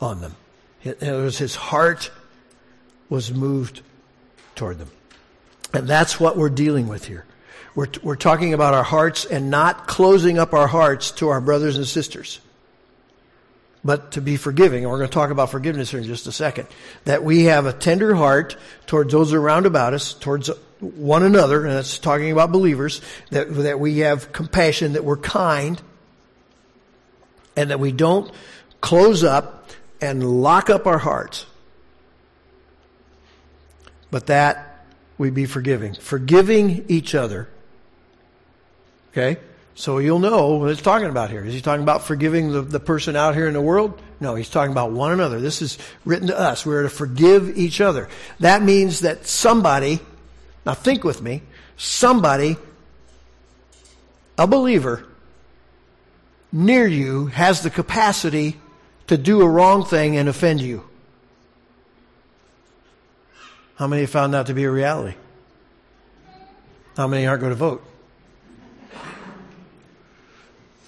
on 0.00 0.20
them. 0.20 0.36
It 0.82 1.00
was 1.00 1.38
his 1.38 1.54
heart 1.54 2.10
was 3.08 3.32
moved 3.32 3.82
toward 4.54 4.78
them. 4.78 4.90
And 5.72 5.88
that's 5.88 6.20
what 6.20 6.36
we're 6.36 6.48
dealing 6.48 6.88
with 6.88 7.06
here. 7.06 7.24
We're, 7.76 7.86
we're 8.02 8.16
talking 8.16 8.54
about 8.54 8.74
our 8.74 8.82
hearts 8.82 9.24
and 9.24 9.50
not 9.50 9.86
closing 9.86 10.38
up 10.38 10.54
our 10.54 10.66
hearts 10.66 11.12
to 11.12 11.28
our 11.28 11.40
brothers 11.40 11.76
and 11.76 11.86
sisters. 11.86 12.40
but 13.86 14.12
to 14.12 14.20
be 14.20 14.36
forgiving. 14.36 14.82
And 14.82 14.90
we're 14.90 14.98
going 14.98 15.08
to 15.08 15.14
talk 15.14 15.30
about 15.30 15.50
forgiveness 15.50 15.92
here 15.92 16.00
in 16.00 16.06
just 16.06 16.26
a 16.26 16.32
second. 16.32 16.66
That 17.04 17.22
we 17.22 17.44
have 17.44 17.66
a 17.66 17.72
tender 17.72 18.14
heart 18.16 18.56
towards 18.86 19.12
those 19.12 19.32
around 19.32 19.64
about 19.64 19.94
us, 19.94 20.12
towards 20.12 20.50
one 20.80 21.22
another, 21.22 21.64
and 21.64 21.72
that's 21.72 21.98
talking 21.98 22.32
about 22.32 22.50
believers, 22.50 23.00
that, 23.30 23.54
that 23.54 23.78
we 23.78 23.98
have 23.98 24.32
compassion, 24.32 24.94
that 24.94 25.04
we're 25.04 25.16
kind, 25.16 25.80
and 27.56 27.70
that 27.70 27.78
we 27.78 27.92
don't 27.92 28.30
close 28.80 29.22
up 29.22 29.70
and 30.00 30.42
lock 30.42 30.68
up 30.68 30.86
our 30.86 30.98
hearts. 30.98 31.46
But 34.10 34.26
that 34.26 34.84
we 35.16 35.30
be 35.30 35.46
forgiving. 35.46 35.94
Forgiving 35.94 36.84
each 36.88 37.14
other. 37.14 37.48
Okay? 39.16 39.40
So 39.74 39.98
you'll 39.98 40.18
know 40.18 40.56
what 40.56 40.70
it's 40.70 40.82
talking 40.82 41.08
about 41.08 41.30
here. 41.30 41.44
Is 41.44 41.54
he 41.54 41.60
talking 41.60 41.82
about 41.82 42.02
forgiving 42.02 42.52
the, 42.52 42.60
the 42.60 42.80
person 42.80 43.16
out 43.16 43.34
here 43.34 43.46
in 43.46 43.54
the 43.54 43.60
world? 43.60 44.00
No, 44.20 44.34
he's 44.34 44.50
talking 44.50 44.72
about 44.72 44.92
one 44.92 45.12
another. 45.12 45.40
This 45.40 45.62
is 45.62 45.78
written 46.04 46.28
to 46.28 46.38
us. 46.38 46.66
We're 46.66 46.82
to 46.82 46.90
forgive 46.90 47.56
each 47.56 47.80
other. 47.80 48.08
That 48.40 48.62
means 48.62 49.00
that 49.00 49.26
somebody, 49.26 50.00
now 50.64 50.74
think 50.74 51.02
with 51.02 51.22
me, 51.22 51.42
somebody, 51.76 52.56
a 54.38 54.46
believer, 54.46 55.04
near 56.52 56.86
you 56.86 57.26
has 57.26 57.62
the 57.62 57.70
capacity 57.70 58.58
to 59.06 59.16
do 59.16 59.40
a 59.40 59.48
wrong 59.48 59.84
thing 59.84 60.16
and 60.16 60.28
offend 60.28 60.60
you. 60.60 60.84
How 63.76 63.86
many 63.86 64.02
have 64.02 64.10
found 64.10 64.34
that 64.34 64.46
to 64.46 64.54
be 64.54 64.64
a 64.64 64.70
reality? 64.70 65.16
How 66.96 67.06
many 67.06 67.26
aren't 67.26 67.40
going 67.40 67.52
to 67.52 67.56
vote? 67.56 67.84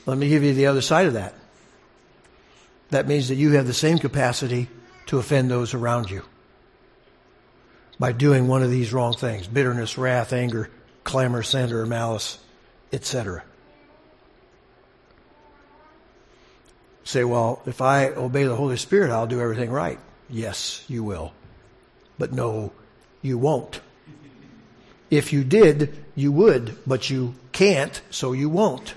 Let 0.09 0.16
me 0.16 0.31
give 0.31 0.42
you 0.42 0.55
the 0.55 0.68
other 0.68 0.81
side 0.81 1.05
of 1.05 1.12
that. 1.12 1.35
That 2.88 3.07
means 3.07 3.29
that 3.29 3.35
you 3.35 3.53
have 3.53 3.66
the 3.66 3.75
same 3.75 3.99
capacity 3.99 4.66
to 5.05 5.18
offend 5.18 5.51
those 5.51 5.75
around 5.75 6.11
you 6.11 6.23
by 7.99 8.12
doing 8.12 8.49
one 8.49 8.62
of 8.62 8.71
these 8.71 8.90
wrong 8.90 9.12
things 9.12 9.47
bitterness, 9.47 9.99
wrath, 9.99 10.33
anger, 10.33 10.71
clamor, 11.05 11.42
slander, 11.42 11.85
malice, 11.85 12.38
etc. 12.90 13.44
Say, 17.05 17.23
well, 17.25 17.61
if 17.66 17.83
I 17.83 18.07
obey 18.07 18.44
the 18.44 18.57
Holy 18.57 18.79
Spirit, 18.79 19.11
I'll 19.11 19.27
do 19.27 19.42
everything 19.42 19.71
right. 19.71 19.99
Yes, 20.31 20.87
you 20.88 21.05
will. 21.05 21.35
But 22.18 22.33
no, 22.33 22.73
you 23.21 23.37
won't. 23.37 23.83
If 25.11 25.35
you 25.35 25.44
did, 25.44 26.03
you 26.14 26.33
would, 26.33 26.79
but 26.87 27.11
you 27.11 27.35
can't, 27.53 28.01
so 28.09 28.33
you 28.33 28.49
won't. 28.49 28.94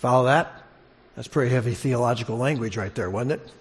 Follow 0.00 0.24
that? 0.24 0.62
That's 1.14 1.28
pretty 1.28 1.50
heavy 1.50 1.74
theological 1.74 2.38
language 2.38 2.78
right 2.78 2.94
there, 2.94 3.10
wasn't 3.10 3.32
it? 3.32 3.52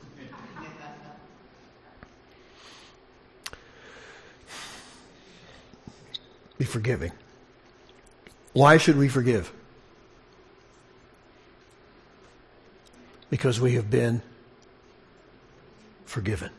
Be 6.58 6.64
forgiving. 6.64 7.12
Why 8.54 8.78
should 8.78 8.96
we 8.96 9.10
forgive? 9.10 9.52
Because 13.30 13.60
we 13.60 13.74
have 13.74 13.90
been 13.90 14.22
forgiven. 16.06 16.52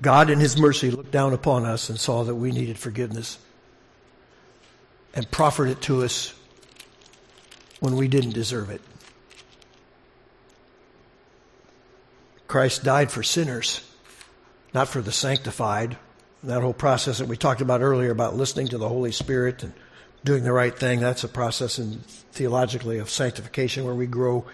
God, 0.00 0.30
in 0.30 0.40
His 0.40 0.58
mercy, 0.58 0.90
looked 0.90 1.12
down 1.12 1.32
upon 1.32 1.64
us 1.64 1.88
and 1.88 2.00
saw 2.00 2.24
that 2.24 2.34
we 2.34 2.50
needed 2.50 2.76
forgiveness 2.76 3.38
and 5.14 5.30
proffered 5.30 5.68
it 5.68 5.80
to 5.82 6.02
us 6.02 6.34
when 7.80 7.96
we 7.96 8.08
didn't 8.08 8.32
deserve 8.32 8.70
it. 8.70 8.80
Christ 12.46 12.84
died 12.84 13.10
for 13.10 13.22
sinners, 13.22 13.80
not 14.74 14.88
for 14.88 15.00
the 15.00 15.12
sanctified. 15.12 15.96
That 16.42 16.62
whole 16.62 16.74
process 16.74 17.18
that 17.18 17.28
we 17.28 17.36
talked 17.36 17.60
about 17.60 17.80
earlier 17.80 18.10
about 18.10 18.36
listening 18.36 18.68
to 18.68 18.78
the 18.78 18.88
Holy 18.88 19.12
Spirit 19.12 19.62
and 19.62 19.72
doing 20.24 20.44
the 20.44 20.52
right 20.52 20.76
thing, 20.76 21.00
that's 21.00 21.24
a 21.24 21.28
process 21.28 21.78
in 21.78 22.00
theologically 22.32 22.98
of 22.98 23.10
sanctification 23.10 23.84
where 23.84 23.94
we 23.94 24.06
grow 24.06 24.44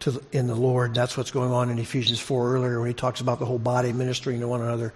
to, 0.00 0.22
in 0.32 0.46
the 0.46 0.54
Lord. 0.54 0.94
That's 0.94 1.16
what's 1.16 1.30
going 1.30 1.50
on 1.50 1.70
in 1.70 1.78
Ephesians 1.78 2.20
4 2.20 2.54
earlier 2.54 2.78
when 2.78 2.88
he 2.88 2.94
talks 2.94 3.20
about 3.20 3.38
the 3.38 3.46
whole 3.46 3.58
body 3.58 3.92
ministering 3.92 4.40
to 4.40 4.48
one 4.48 4.62
another, 4.62 4.92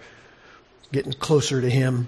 getting 0.91 1.13
closer 1.13 1.61
to 1.61 1.69
Him 1.69 2.07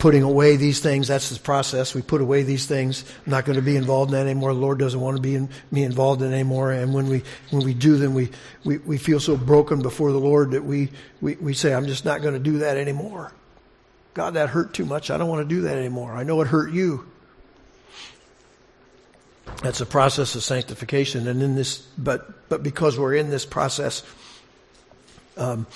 putting 0.00 0.22
away 0.22 0.56
these 0.56 0.80
things. 0.80 1.06
That's 1.08 1.28
the 1.28 1.38
process. 1.38 1.94
We 1.94 2.00
put 2.00 2.22
away 2.22 2.42
these 2.42 2.66
things. 2.66 3.04
I'm 3.26 3.30
not 3.30 3.44
going 3.44 3.56
to 3.56 3.62
be 3.62 3.76
involved 3.76 4.10
in 4.10 4.16
that 4.16 4.28
anymore. 4.28 4.54
The 4.54 4.58
Lord 4.58 4.78
doesn't 4.78 4.98
want 4.98 5.16
to 5.16 5.22
be 5.22 5.34
in, 5.34 5.50
me 5.70 5.84
involved 5.84 6.22
in 6.22 6.32
anymore. 6.32 6.72
And 6.72 6.94
when 6.94 7.06
we 7.06 7.22
when 7.50 7.64
we 7.64 7.74
do 7.74 7.98
them, 7.98 8.14
we, 8.14 8.30
we, 8.64 8.78
we 8.78 8.96
feel 8.96 9.20
so 9.20 9.36
broken 9.36 9.82
before 9.82 10.10
the 10.10 10.18
Lord 10.18 10.52
that 10.52 10.64
we, 10.64 10.88
we, 11.20 11.36
we 11.36 11.52
say, 11.52 11.74
I'm 11.74 11.86
just 11.86 12.06
not 12.06 12.22
going 12.22 12.34
to 12.34 12.40
do 12.40 12.58
that 12.58 12.78
anymore. 12.78 13.30
God, 14.14 14.34
that 14.34 14.48
hurt 14.48 14.72
too 14.72 14.86
much. 14.86 15.10
I 15.10 15.18
don't 15.18 15.28
want 15.28 15.46
to 15.48 15.54
do 15.54 15.62
that 15.62 15.76
anymore. 15.76 16.12
I 16.12 16.24
know 16.24 16.40
it 16.40 16.48
hurt 16.48 16.72
you. 16.72 17.06
That's 19.62 19.82
a 19.82 19.86
process 19.86 20.34
of 20.34 20.42
sanctification. 20.42 21.28
And 21.28 21.42
in 21.42 21.54
this, 21.54 21.78
but, 21.98 22.48
but 22.48 22.62
because 22.62 22.98
we're 22.98 23.14
in 23.14 23.28
this 23.28 23.44
process, 23.44 24.02
um, 25.36 25.66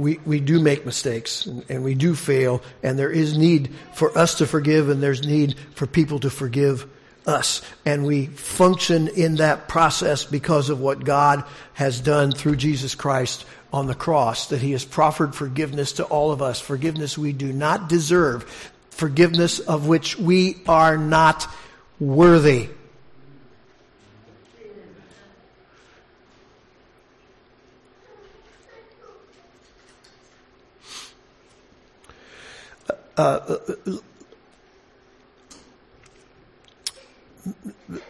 we, 0.00 0.18
we 0.24 0.40
do 0.40 0.60
make 0.60 0.86
mistakes 0.86 1.44
and, 1.44 1.62
and, 1.68 1.84
we 1.84 1.94
do 1.94 2.14
fail 2.14 2.62
and 2.82 2.98
there 2.98 3.10
is 3.10 3.36
need 3.36 3.70
for 3.92 4.16
us 4.16 4.36
to 4.36 4.46
forgive 4.46 4.88
and 4.88 5.02
there's 5.02 5.26
need 5.26 5.56
for 5.74 5.86
people 5.86 6.18
to 6.20 6.30
forgive 6.30 6.88
us. 7.26 7.60
And 7.84 8.06
we 8.06 8.26
function 8.26 9.08
in 9.08 9.36
that 9.36 9.68
process 9.68 10.24
because 10.24 10.70
of 10.70 10.80
what 10.80 11.04
God 11.04 11.44
has 11.74 12.00
done 12.00 12.32
through 12.32 12.56
Jesus 12.56 12.94
Christ 12.94 13.44
on 13.74 13.86
the 13.86 13.94
cross, 13.94 14.48
that 14.48 14.62
he 14.62 14.72
has 14.72 14.86
proffered 14.86 15.34
forgiveness 15.34 15.92
to 15.92 16.04
all 16.04 16.32
of 16.32 16.40
us, 16.40 16.60
forgiveness 16.60 17.18
we 17.18 17.34
do 17.34 17.52
not 17.52 17.90
deserve, 17.90 18.44
forgiveness 18.88 19.58
of 19.58 19.86
which 19.86 20.18
we 20.18 20.62
are 20.66 20.96
not 20.96 21.46
worthy. 22.00 22.70
Uh, 33.16 33.58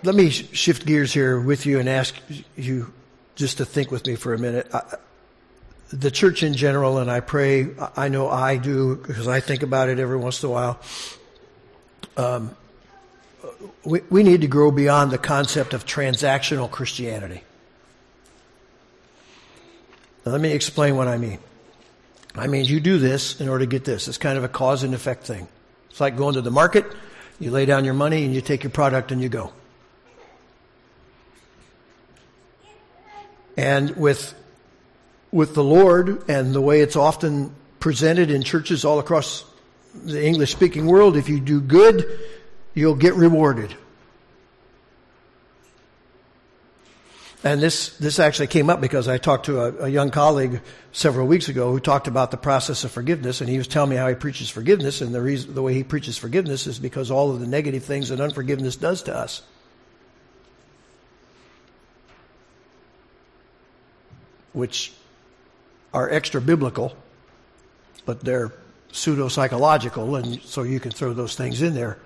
let 0.03 0.15
me 0.15 0.31
shift 0.31 0.87
gears 0.87 1.13
here 1.13 1.41
with 1.41 1.67
you 1.67 1.79
and 1.79 1.89
ask 1.89 2.15
you 2.57 2.93
just 3.35 3.59
to 3.59 3.65
think 3.65 3.91
with 3.91 4.07
me 4.07 4.17
for 4.17 4.35
a 4.35 4.39
minute. 4.39 4.69
I, 4.75 4.97
the 5.93 6.11
church 6.11 6.43
in 6.43 6.55
general, 6.55 6.99
and 6.99 7.11
I 7.11 7.21
pray, 7.21 7.69
I 7.97 8.09
know 8.09 8.29
I 8.29 8.57
do 8.57 8.97
because 8.97 9.27
I 9.27 9.41
think 9.41 9.63
about 9.63 9.89
it 9.89 9.99
every 9.99 10.19
once 10.19 10.43
in 10.43 10.49
a 10.49 10.53
while. 10.53 10.81
Um, 12.17 12.57
we, 13.85 14.01
we 14.11 14.23
need 14.23 14.43
to 14.43 14.47
grow 14.47 14.71
beyond 14.71 15.11
the 15.11 15.19
concept 15.19 15.75
of 15.75 15.87
transactional 15.87 16.71
Christianity. 16.71 17.43
Now, 20.25 20.33
let 20.33 20.41
me 20.41 20.53
explain 20.53 20.97
what 20.97 21.09
I 21.09 21.17
mean. 21.17 21.39
I 22.35 22.47
mean, 22.47 22.65
you 22.65 22.81
do 22.81 22.99
this 22.99 23.41
in 23.41 23.49
order 23.49 23.65
to 23.65 23.71
get 23.71 23.85
this. 23.85 24.09
It's 24.09 24.19
kind 24.19 24.39
of 24.39 24.45
a 24.45 24.49
cause 24.49 24.83
and 24.83 24.95
effect 24.95 25.25
thing. 25.25 25.49
It's 25.91 26.01
like 26.01 26.17
going 26.17 26.35
to 26.35 26.41
the 26.41 26.51
market, 26.51 26.87
you 27.41 27.51
lay 27.51 27.67
down 27.67 27.85
your 27.85 27.95
money 27.95 28.25
and 28.25 28.35
you 28.35 28.41
take 28.41 28.63
your 28.63 28.71
product 28.71 29.11
and 29.11 29.21
you 29.21 29.29
go. 29.29 29.53
And 33.57 33.97
with, 33.97 34.35
with 35.33 35.55
the 35.55 35.65
Lord 35.65 36.29
and 36.29 36.55
the 36.55 36.61
way 36.61 36.81
it's 36.81 36.97
often 36.97 37.55
presented 37.81 38.31
in 38.31 38.43
churches 38.43 38.85
all 38.85 38.99
across 38.99 39.45
the 39.95 40.25
English 40.25 40.53
speaking 40.53 40.87
world, 40.87 41.17
if 41.17 41.29
you 41.29 41.41
do 41.41 41.61
good, 41.61 42.07
you'll 42.75 42.95
get 42.95 43.15
rewarded. 43.15 43.75
And 47.43 47.63
this, 47.63 47.97
this 47.97 48.19
actually 48.19 48.49
came 48.49 48.69
up 48.69 48.83
because 48.83 49.09
I 49.09 49.17
talked 49.17 49.47
to 49.47 49.61
a, 49.61 49.85
a, 49.85 49.89
young 49.89 50.11
colleague 50.11 50.61
several 50.93 51.27
weeks 51.27 51.49
ago 51.49 51.73
who 51.73 51.81
talked 51.81 52.07
about 52.07 52.31
the 52.31 52.37
process 52.37 52.85
of 52.85 52.91
forgiveness, 52.91 53.41
and 53.41 53.49
he 53.49 53.57
was 53.57 53.67
telling 53.67 53.89
me 53.89 53.97
how 53.97 54.09
he 54.09 54.15
preaches 54.15 54.51
forgiveness, 54.51 55.01
and 55.01 55.15
the 55.15 55.23
reason, 55.23 55.55
the 55.55 55.63
way 55.63 55.73
he 55.73 55.83
preaches 55.83 56.19
forgiveness 56.19 56.67
is 56.67 56.79
because 56.79 57.11
all 57.11 57.31
of 57.31 57.41
the 57.41 57.47
negative 57.47 57.83
things 57.83 58.11
that 58.11 58.21
unforgiveness 58.21 58.77
does 58.77 59.03
to 59.05 59.17
us. 59.17 59.43
Which 64.53 64.93
are 65.95 66.11
extra 66.11 66.43
biblical, 66.43 66.95
but 68.05 68.21
they're 68.21 68.53
pseudo 68.93 69.29
psychological, 69.29 70.17
and 70.17 70.43
so 70.43 70.63
you 70.63 70.79
can 70.79 70.91
throw 70.91 71.15
those 71.15 71.37
things 71.37 71.63
in 71.63 71.75
there. 71.75 71.97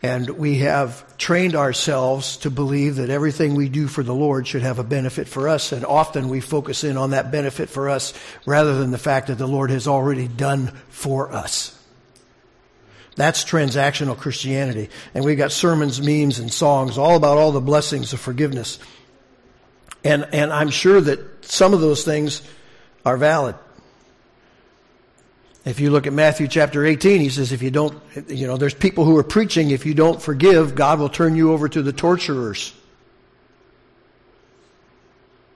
And 0.00 0.30
we 0.30 0.58
have 0.58 1.16
trained 1.16 1.56
ourselves 1.56 2.36
to 2.38 2.50
believe 2.50 2.96
that 2.96 3.10
everything 3.10 3.56
we 3.56 3.68
do 3.68 3.88
for 3.88 4.04
the 4.04 4.14
Lord 4.14 4.46
should 4.46 4.62
have 4.62 4.78
a 4.78 4.84
benefit 4.84 5.26
for 5.26 5.48
us. 5.48 5.72
And 5.72 5.84
often 5.84 6.28
we 6.28 6.40
focus 6.40 6.84
in 6.84 6.96
on 6.96 7.10
that 7.10 7.32
benefit 7.32 7.68
for 7.68 7.88
us 7.88 8.14
rather 8.46 8.78
than 8.78 8.92
the 8.92 8.98
fact 8.98 9.26
that 9.26 9.38
the 9.38 9.48
Lord 9.48 9.70
has 9.70 9.88
already 9.88 10.28
done 10.28 10.68
for 10.88 11.32
us. 11.32 11.74
That's 13.16 13.42
transactional 13.42 14.16
Christianity. 14.16 14.90
And 15.12 15.24
we've 15.24 15.36
got 15.36 15.50
sermons, 15.50 16.00
memes, 16.00 16.38
and 16.38 16.52
songs 16.52 16.96
all 16.96 17.16
about 17.16 17.36
all 17.36 17.50
the 17.50 17.60
blessings 17.60 18.12
of 18.12 18.20
forgiveness. 18.20 18.78
And, 20.04 20.28
and 20.32 20.52
I'm 20.52 20.70
sure 20.70 21.00
that 21.00 21.44
some 21.44 21.74
of 21.74 21.80
those 21.80 22.04
things 22.04 22.42
are 23.04 23.16
valid. 23.16 23.56
If 25.68 25.80
you 25.80 25.90
look 25.90 26.06
at 26.06 26.14
Matthew 26.14 26.48
chapter 26.48 26.86
18, 26.86 27.20
he 27.20 27.28
says, 27.28 27.52
if 27.52 27.60
you 27.60 27.70
don't, 27.70 28.00
you 28.26 28.46
know, 28.46 28.56
there's 28.56 28.72
people 28.72 29.04
who 29.04 29.18
are 29.18 29.22
preaching, 29.22 29.70
if 29.70 29.84
you 29.84 29.92
don't 29.92 30.20
forgive, 30.20 30.74
God 30.74 30.98
will 30.98 31.10
turn 31.10 31.36
you 31.36 31.52
over 31.52 31.68
to 31.68 31.82
the 31.82 31.92
torturers. 31.92 32.72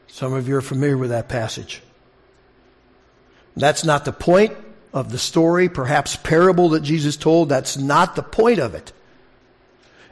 Some 0.09 0.35
of 0.35 0.49
you 0.49 0.57
are 0.57 0.63
familiar 0.63 0.99
with 0.99 1.09
that 1.09 1.31
passage. 1.31 1.81
That's 3.57 3.87
not 3.87 4.05
the 4.05 4.13
point 4.13 4.55
of 4.93 5.11
the 5.11 5.19
story, 5.19 5.71
perhaps 5.71 6.15
parable 6.17 6.69
that 6.71 6.83
Jesus 6.83 7.17
told. 7.17 7.49
That's 7.49 7.79
not 7.79 8.15
the 8.15 8.23
point 8.23 8.59
of 8.59 8.75
it. 8.75 8.93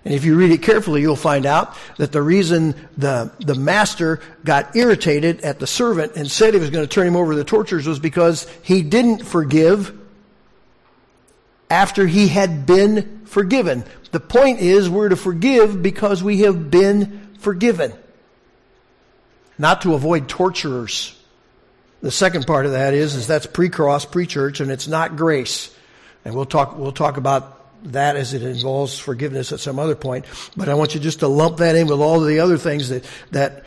And 0.04 0.14
if 0.14 0.24
you 0.24 0.34
read 0.34 0.50
it 0.50 0.62
carefully, 0.62 1.02
you'll 1.02 1.16
find 1.16 1.44
out 1.44 1.76
that 1.98 2.10
the 2.10 2.22
reason 2.22 2.74
the, 2.96 3.30
the 3.40 3.54
master 3.54 4.20
got 4.44 4.74
irritated 4.74 5.42
at 5.42 5.58
the 5.58 5.66
servant 5.66 6.12
and 6.16 6.30
said 6.30 6.54
he 6.54 6.60
was 6.60 6.70
going 6.70 6.86
to 6.86 6.92
turn 6.92 7.06
him 7.06 7.16
over 7.16 7.32
to 7.32 7.38
the 7.38 7.44
torturers 7.44 7.86
was 7.86 7.98
because 7.98 8.46
he 8.62 8.82
didn't 8.82 9.24
forgive 9.24 9.96
after 11.68 12.06
he 12.06 12.28
had 12.28 12.64
been 12.64 13.26
forgiven. 13.26 13.84
The 14.10 14.20
point 14.20 14.60
is 14.60 14.88
we're 14.88 15.10
to 15.10 15.16
forgive 15.16 15.82
because 15.82 16.22
we 16.22 16.40
have 16.40 16.70
been 16.70 17.36
forgiven. 17.38 17.92
Not 19.58 19.82
to 19.82 19.94
avoid 19.94 20.28
torturers. 20.28 21.14
The 22.00 22.10
second 22.10 22.46
part 22.46 22.64
of 22.64 22.72
that 22.72 22.94
is, 22.94 23.14
is 23.14 23.26
that's 23.26 23.44
pre-cross, 23.44 24.06
pre-church, 24.06 24.60
and 24.60 24.70
it's 24.70 24.88
not 24.88 25.16
grace. 25.16 25.74
And 26.24 26.34
we'll 26.34 26.46
talk, 26.46 26.78
we'll 26.78 26.92
talk 26.92 27.18
about 27.18 27.59
that 27.84 28.16
as 28.16 28.34
it 28.34 28.42
involves 28.42 28.98
forgiveness 28.98 29.52
at 29.52 29.60
some 29.60 29.78
other 29.78 29.94
point. 29.94 30.24
But 30.56 30.68
I 30.68 30.74
want 30.74 30.94
you 30.94 31.00
just 31.00 31.20
to 31.20 31.28
lump 31.28 31.58
that 31.58 31.76
in 31.76 31.86
with 31.86 32.00
all 32.00 32.20
the 32.20 32.40
other 32.40 32.58
things 32.58 32.88
that, 32.90 33.04
that 33.30 33.64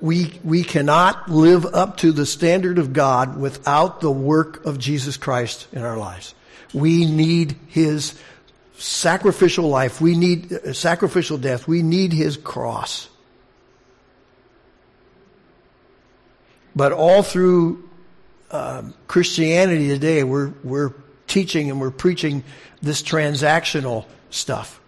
we, 0.00 0.32
we 0.42 0.64
cannot 0.64 1.30
live 1.30 1.64
up 1.66 1.98
to 1.98 2.12
the 2.12 2.26
standard 2.26 2.78
of 2.78 2.92
God 2.92 3.38
without 3.38 4.00
the 4.00 4.10
work 4.10 4.64
of 4.64 4.78
Jesus 4.78 5.16
Christ 5.16 5.68
in 5.72 5.82
our 5.82 5.96
lives. 5.96 6.34
We 6.74 7.06
need 7.06 7.56
His 7.68 8.18
sacrificial 8.76 9.68
life. 9.68 10.00
We 10.00 10.16
need 10.16 10.52
uh, 10.52 10.72
sacrificial 10.72 11.38
death. 11.38 11.68
We 11.68 11.82
need 11.82 12.12
His 12.12 12.36
cross. 12.36 13.08
But 16.74 16.92
all 16.92 17.22
through 17.22 17.88
um, 18.50 18.94
Christianity 19.06 19.88
today, 19.88 20.24
we're, 20.24 20.52
we're 20.64 20.92
teaching 21.26 21.70
and 21.70 21.80
we're 21.80 21.90
preaching 21.90 22.44
this 22.80 23.02
transactional 23.02 24.04
stuff. 24.30 24.80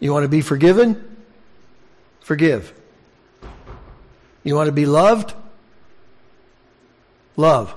You 0.00 0.12
want 0.12 0.24
to 0.24 0.28
be 0.28 0.40
forgiven? 0.40 1.16
Forgive. 2.20 2.72
You 4.44 4.54
want 4.54 4.68
to 4.68 4.72
be 4.72 4.86
loved? 4.86 5.34
Love. 7.36 7.74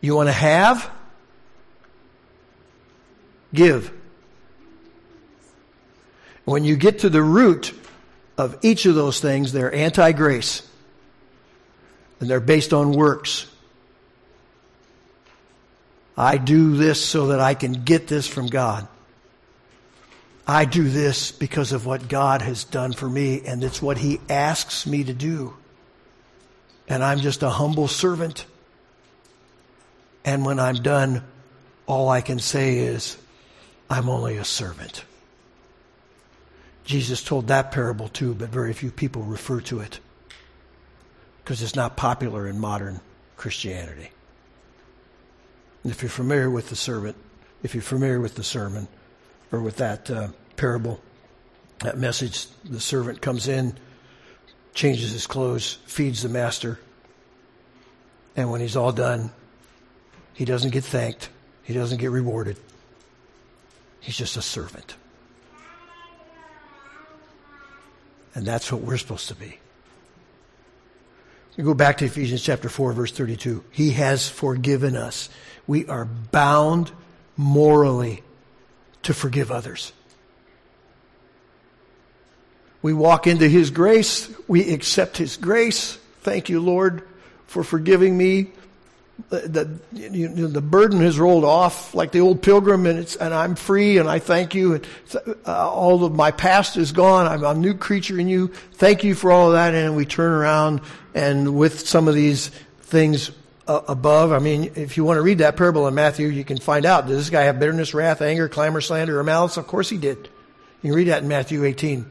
You 0.00 0.14
want 0.14 0.28
to 0.28 0.32
have? 0.32 0.90
Give. 3.54 3.92
When 6.44 6.64
you 6.64 6.76
get 6.76 7.00
to 7.00 7.08
the 7.08 7.22
root 7.22 7.72
of 8.36 8.58
each 8.62 8.86
of 8.86 8.94
those 8.94 9.20
things, 9.20 9.52
they're 9.52 9.72
anti 9.72 10.12
grace. 10.12 10.68
And 12.20 12.28
they're 12.28 12.40
based 12.40 12.72
on 12.72 12.92
works. 12.92 13.46
I 16.16 16.36
do 16.36 16.76
this 16.76 17.04
so 17.04 17.28
that 17.28 17.40
I 17.40 17.54
can 17.54 17.72
get 17.72 18.06
this 18.06 18.26
from 18.26 18.46
God. 18.46 18.86
I 20.46 20.64
do 20.64 20.88
this 20.88 21.30
because 21.30 21.72
of 21.72 21.86
what 21.86 22.08
God 22.08 22.42
has 22.42 22.64
done 22.64 22.92
for 22.92 23.08
me, 23.08 23.42
and 23.46 23.62
it's 23.62 23.80
what 23.80 23.98
He 23.98 24.20
asks 24.28 24.86
me 24.86 25.04
to 25.04 25.14
do. 25.14 25.54
And 26.88 27.02
I'm 27.02 27.20
just 27.20 27.42
a 27.42 27.48
humble 27.48 27.88
servant. 27.88 28.44
And 30.24 30.44
when 30.44 30.58
I'm 30.58 30.76
done, 30.76 31.22
all 31.86 32.08
I 32.08 32.20
can 32.20 32.38
say 32.38 32.78
is, 32.78 33.16
I'm 33.88 34.08
only 34.08 34.36
a 34.36 34.44
servant. 34.44 35.04
Jesus 36.84 37.22
told 37.22 37.48
that 37.48 37.72
parable 37.72 38.08
too, 38.08 38.34
but 38.34 38.48
very 38.48 38.72
few 38.72 38.90
people 38.90 39.22
refer 39.22 39.60
to 39.62 39.80
it 39.80 40.00
because 41.42 41.62
it's 41.62 41.76
not 41.76 41.96
popular 41.96 42.48
in 42.48 42.58
modern 42.58 43.00
Christianity. 43.36 44.10
If 45.84 46.02
you're 46.02 46.10
familiar 46.10 46.48
with 46.48 46.68
the 46.68 46.76
servant, 46.76 47.16
if 47.62 47.74
you're 47.74 47.82
familiar 47.82 48.20
with 48.20 48.34
the 48.34 48.44
sermon 48.44 48.88
or 49.50 49.60
with 49.60 49.76
that 49.76 50.10
uh, 50.10 50.28
parable, 50.56 51.00
that 51.80 51.98
message, 51.98 52.46
the 52.64 52.80
servant 52.80 53.20
comes 53.20 53.48
in, 53.48 53.76
changes 54.74 55.12
his 55.12 55.26
clothes, 55.26 55.78
feeds 55.86 56.22
the 56.22 56.28
master, 56.28 56.78
and 58.36 58.50
when 58.50 58.60
he's 58.60 58.76
all 58.76 58.92
done, 58.92 59.30
he 60.32 60.44
doesn't 60.44 60.70
get 60.70 60.84
thanked, 60.84 61.28
he 61.62 61.74
doesn't 61.74 61.98
get 61.98 62.10
rewarded. 62.10 62.56
He's 64.00 64.16
just 64.16 64.36
a 64.36 64.42
servant. 64.42 64.96
And 68.34 68.46
that's 68.46 68.72
what 68.72 68.80
we're 68.80 68.96
supposed 68.96 69.28
to 69.28 69.34
be. 69.34 69.58
We 71.56 71.64
go 71.64 71.74
back 71.74 71.98
to 71.98 72.06
Ephesians 72.06 72.42
chapter 72.42 72.68
4 72.70 72.94
verse 72.94 73.12
32. 73.12 73.62
He 73.70 73.90
has 73.90 74.28
forgiven 74.28 74.96
us. 74.96 75.28
We 75.66 75.86
are 75.86 76.04
bound 76.04 76.90
morally 77.36 78.22
to 79.02 79.14
forgive 79.14 79.50
others. 79.50 79.92
We 82.82 82.92
walk 82.92 83.26
into 83.26 83.48
His 83.48 83.70
grace. 83.70 84.30
We 84.48 84.72
accept 84.72 85.16
His 85.16 85.36
grace. 85.36 85.98
Thank 86.22 86.48
you, 86.48 86.60
Lord, 86.60 87.08
for 87.46 87.62
forgiving 87.62 88.16
me 88.16 88.52
the, 89.28 89.78
you 89.92 90.28
know, 90.28 90.46
the 90.46 90.60
burden 90.60 91.00
has 91.00 91.18
rolled 91.18 91.44
off 91.44 91.94
like 91.94 92.12
the 92.12 92.20
old 92.20 92.42
pilgrim 92.42 92.86
and 92.86 93.16
and 93.20 93.34
I'm 93.34 93.54
free 93.54 93.98
and 93.98 94.08
I 94.08 94.18
thank 94.18 94.54
you 94.54 94.74
and 94.74 94.86
uh, 95.46 95.70
all 95.70 96.04
of 96.04 96.14
my 96.14 96.30
past 96.30 96.76
is 96.76 96.92
gone. 96.92 97.26
I'm 97.26 97.44
a 97.44 97.54
new 97.54 97.74
creature 97.74 98.18
in 98.18 98.28
you. 98.28 98.48
Thank 98.74 99.04
you 99.04 99.14
for 99.14 99.30
all 99.30 99.48
of 99.48 99.52
that. 99.54 99.74
And 99.74 99.96
we 99.96 100.06
turn 100.06 100.32
around 100.32 100.80
and 101.14 101.56
with 101.56 101.86
some 101.86 102.08
of 102.08 102.14
these 102.14 102.48
things 102.80 103.30
uh, 103.66 103.80
above, 103.88 104.32
I 104.32 104.38
mean, 104.38 104.72
if 104.74 104.96
you 104.96 105.04
want 105.04 105.18
to 105.18 105.22
read 105.22 105.38
that 105.38 105.56
parable 105.56 105.86
in 105.86 105.94
Matthew, 105.94 106.26
you 106.28 106.44
can 106.44 106.58
find 106.58 106.84
out. 106.84 107.06
Did 107.06 107.16
this 107.16 107.30
guy 107.30 107.42
have 107.42 107.60
bitterness, 107.60 107.94
wrath, 107.94 108.20
anger, 108.20 108.48
clamor, 108.48 108.80
slander, 108.80 109.18
or 109.18 109.24
malice? 109.24 109.56
Of 109.56 109.66
course 109.66 109.88
he 109.88 109.98
did. 109.98 110.28
You 110.82 110.90
can 110.90 110.92
read 110.92 111.08
that 111.08 111.22
in 111.22 111.28
Matthew 111.28 111.64
18. 111.64 112.10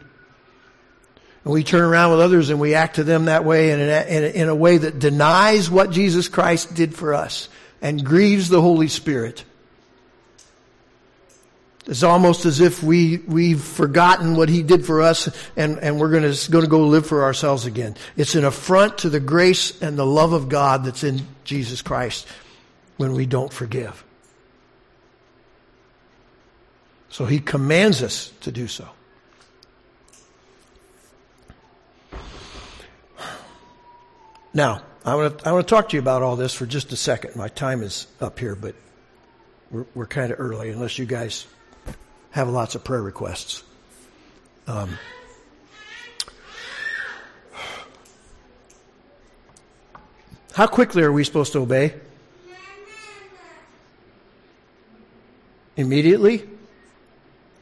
And 1.44 1.54
we 1.54 1.64
turn 1.64 1.82
around 1.82 2.12
with 2.12 2.22
others 2.22 2.50
and 2.50 2.60
we 2.60 2.76
act 2.76 2.98
to 2.98 3.04
them 3.04 3.26
that 3.26 3.44
way 3.44 3.72
in 3.72 3.80
a, 3.80 4.32
in 4.34 4.48
a, 4.48 4.56
way 4.56 4.78
that 4.78 5.00
denies 5.00 5.70
what 5.70 5.92
Jesus 5.92 6.28
Christ 6.28 6.74
did 6.76 6.96
for 6.96 7.14
us 7.14 7.50
and 7.82 8.06
grieves 8.06 8.48
the 8.48 8.62
Holy 8.62 8.88
Spirit. 8.88 9.44
It's 11.88 12.04
almost 12.04 12.46
as 12.46 12.60
if 12.60 12.84
we, 12.84 13.18
we've 13.18 13.62
forgotten 13.62 14.36
what 14.36 14.50
he 14.50 14.62
did 14.62 14.86
for 14.86 15.02
us 15.02 15.30
and, 15.58 15.80
and 15.80 16.00
we're 16.00 16.12
going 16.12 16.32
to, 16.32 16.52
going 16.52 16.64
to 16.64 16.70
go 16.70 16.86
live 16.86 17.08
for 17.08 17.24
ourselves 17.24 17.66
again. 17.66 17.96
It's 18.16 18.36
an 18.36 18.46
affront 18.46 19.00
to 19.00 19.10
the 19.10 19.20
grace 19.20 19.82
and 19.82 19.98
the 19.98 20.06
love 20.06 20.34
of 20.34 20.48
God 20.48 20.86
that's 20.86 21.04
in 21.04 21.26
Jesus 21.44 21.82
Christ 21.82 22.28
when 22.98 23.14
we 23.14 23.26
don't 23.26 23.52
forgive. 23.52 24.04
So 27.10 27.26
he 27.26 27.40
commands 27.40 28.04
us 28.04 28.32
to 28.42 28.52
do 28.52 28.68
so. 28.68 28.88
Now, 34.54 34.84
I 35.04 35.16
want 35.16 35.40
to 35.40 35.48
I 35.48 35.52
want 35.52 35.68
to 35.68 35.76
talk 35.76 35.90
to 35.90 35.98
you 35.98 36.02
about 36.02 36.22
all 36.22 36.36
this 36.36 36.54
for 36.54 36.66
just 36.66 36.92
a 36.92 36.96
second. 36.98 37.36
My 37.36 37.48
time 37.48 37.82
is 37.82 38.06
up 38.20 38.38
here, 38.38 38.56
but 38.56 38.76
we're 39.72 39.86
we're 39.96 40.06
kind 40.06 40.32
of 40.32 40.40
early, 40.40 40.70
unless 40.70 41.00
you 41.00 41.06
guys 41.06 41.48
have 42.32 42.50
lots 42.50 42.76
of 42.76 42.84
prayer 42.84 43.02
requests. 43.02 43.64
Um, 44.68 44.98
how 50.54 50.68
quickly 50.68 51.04
are 51.04 51.12
we 51.12 51.24
supposed 51.24 51.54
to 51.54 51.60
obey? 51.60 51.94
Immediately? 55.78 56.48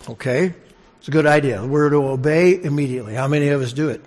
Okay. 0.08 0.54
It's 1.00 1.08
a 1.08 1.12
good 1.12 1.26
idea. 1.26 1.66
We're 1.66 1.90
to 1.90 2.08
obey 2.08 2.62
immediately. 2.62 3.14
How 3.14 3.28
many 3.28 3.50
of 3.50 3.62
us 3.62 3.74
do 3.74 3.90
it? 3.90 4.04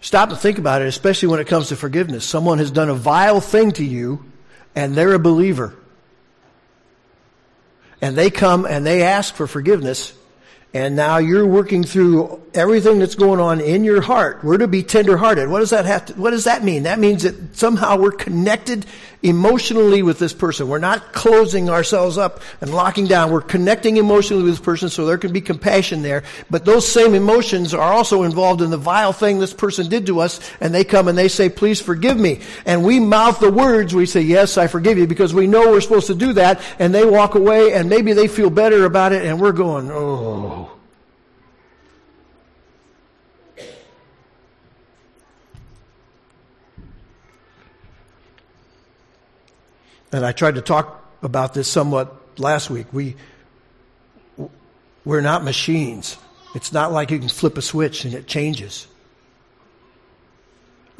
Stop 0.00 0.30
and 0.30 0.38
think 0.38 0.58
about 0.58 0.82
it, 0.82 0.88
especially 0.88 1.28
when 1.28 1.40
it 1.40 1.46
comes 1.46 1.68
to 1.68 1.76
forgiveness. 1.76 2.24
Someone 2.24 2.58
has 2.58 2.70
done 2.70 2.90
a 2.90 2.94
vile 2.94 3.40
thing 3.40 3.72
to 3.72 3.84
you, 3.84 4.24
and 4.76 4.94
they're 4.94 5.14
a 5.14 5.18
believer. 5.18 5.74
And 8.04 8.16
they 8.16 8.28
come 8.28 8.66
and 8.66 8.84
they 8.84 9.02
ask 9.02 9.34
for 9.34 9.46
forgiveness, 9.46 10.12
and 10.74 10.94
now 10.94 11.16
you're 11.16 11.46
working 11.46 11.84
through 11.84 12.42
everything 12.52 12.98
that's 12.98 13.14
going 13.14 13.40
on 13.40 13.62
in 13.62 13.82
your 13.82 14.02
heart. 14.02 14.44
We're 14.44 14.58
to 14.58 14.68
be 14.68 14.82
tenderhearted. 14.82 15.48
What 15.48 15.60
does 15.60 15.70
that 15.70 15.86
have 15.86 16.04
to, 16.04 16.12
what 16.12 16.32
does 16.32 16.44
that 16.44 16.62
mean? 16.62 16.82
That 16.82 16.98
means 16.98 17.22
that 17.22 17.56
somehow 17.56 17.96
we're 17.96 18.10
connected 18.10 18.84
emotionally 19.24 20.02
with 20.02 20.18
this 20.18 20.32
person. 20.32 20.68
We're 20.68 20.78
not 20.78 21.12
closing 21.12 21.70
ourselves 21.70 22.18
up 22.18 22.40
and 22.60 22.72
locking 22.72 23.06
down. 23.06 23.32
We're 23.32 23.40
connecting 23.40 23.96
emotionally 23.96 24.44
with 24.44 24.52
this 24.52 24.64
person 24.64 24.90
so 24.90 25.06
there 25.06 25.18
can 25.18 25.32
be 25.32 25.40
compassion 25.40 26.02
there. 26.02 26.22
But 26.50 26.64
those 26.64 26.86
same 26.86 27.14
emotions 27.14 27.72
are 27.74 27.92
also 27.92 28.22
involved 28.22 28.60
in 28.60 28.70
the 28.70 28.76
vile 28.76 29.14
thing 29.14 29.38
this 29.38 29.54
person 29.54 29.88
did 29.88 30.06
to 30.06 30.20
us 30.20 30.40
and 30.60 30.74
they 30.74 30.84
come 30.84 31.08
and 31.08 31.16
they 31.16 31.28
say, 31.28 31.48
please 31.48 31.80
forgive 31.80 32.18
me. 32.18 32.42
And 32.66 32.84
we 32.84 33.00
mouth 33.00 33.40
the 33.40 33.50
words, 33.50 33.94
we 33.94 34.06
say, 34.06 34.20
yes, 34.20 34.58
I 34.58 34.66
forgive 34.66 34.98
you 34.98 35.06
because 35.06 35.32
we 35.32 35.46
know 35.46 35.70
we're 35.70 35.80
supposed 35.80 36.08
to 36.08 36.14
do 36.14 36.34
that 36.34 36.60
and 36.78 36.94
they 36.94 37.06
walk 37.06 37.34
away 37.34 37.72
and 37.72 37.88
maybe 37.88 38.12
they 38.12 38.28
feel 38.28 38.50
better 38.50 38.84
about 38.84 39.12
it 39.12 39.24
and 39.24 39.40
we're 39.40 39.52
going, 39.52 39.90
oh. 39.90 40.73
And 50.14 50.24
I 50.24 50.30
tried 50.30 50.54
to 50.54 50.60
talk 50.60 51.04
about 51.22 51.54
this 51.54 51.66
somewhat 51.66 52.38
last 52.38 52.70
week. 52.70 52.86
We, 52.92 53.16
we're 55.04 55.22
not 55.22 55.42
machines. 55.42 56.16
It's 56.54 56.72
not 56.72 56.92
like 56.92 57.10
you 57.10 57.18
can 57.18 57.28
flip 57.28 57.58
a 57.58 57.62
switch 57.62 58.04
and 58.04 58.14
it 58.14 58.28
changes. 58.28 58.86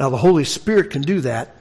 Now, 0.00 0.10
the 0.10 0.16
Holy 0.16 0.42
Spirit 0.42 0.90
can 0.90 1.02
do 1.02 1.20
that. 1.20 1.54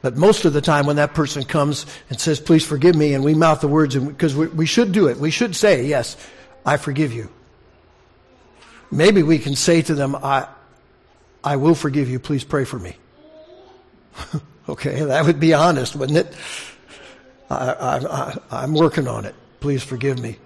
But 0.00 0.16
most 0.16 0.44
of 0.44 0.52
the 0.52 0.60
time, 0.60 0.86
when 0.86 0.94
that 0.94 1.12
person 1.12 1.42
comes 1.42 1.84
and 2.08 2.20
says, 2.20 2.38
Please 2.38 2.64
forgive 2.64 2.94
me, 2.94 3.14
and 3.14 3.24
we 3.24 3.34
mouth 3.34 3.60
the 3.60 3.68
words, 3.68 3.96
because 3.96 4.36
we, 4.36 4.46
we 4.46 4.66
should 4.66 4.92
do 4.92 5.08
it, 5.08 5.16
we 5.16 5.32
should 5.32 5.56
say, 5.56 5.86
Yes, 5.86 6.16
I 6.64 6.76
forgive 6.76 7.12
you. 7.12 7.30
Maybe 8.92 9.24
we 9.24 9.40
can 9.40 9.56
say 9.56 9.82
to 9.82 9.94
them, 9.96 10.14
I, 10.14 10.46
I 11.42 11.56
will 11.56 11.74
forgive 11.74 12.08
you. 12.08 12.20
Please 12.20 12.44
pray 12.44 12.64
for 12.64 12.78
me. 12.78 12.96
Okay, 14.68 15.04
that 15.04 15.24
would 15.24 15.40
be 15.40 15.54
honest, 15.54 15.96
wouldn't 15.96 16.18
it? 16.18 16.34
I, 17.50 18.38
am 18.50 18.74
working 18.74 19.08
on 19.08 19.24
it. 19.24 19.34
Please 19.60 19.82
forgive 19.82 20.18
me. 20.18 20.36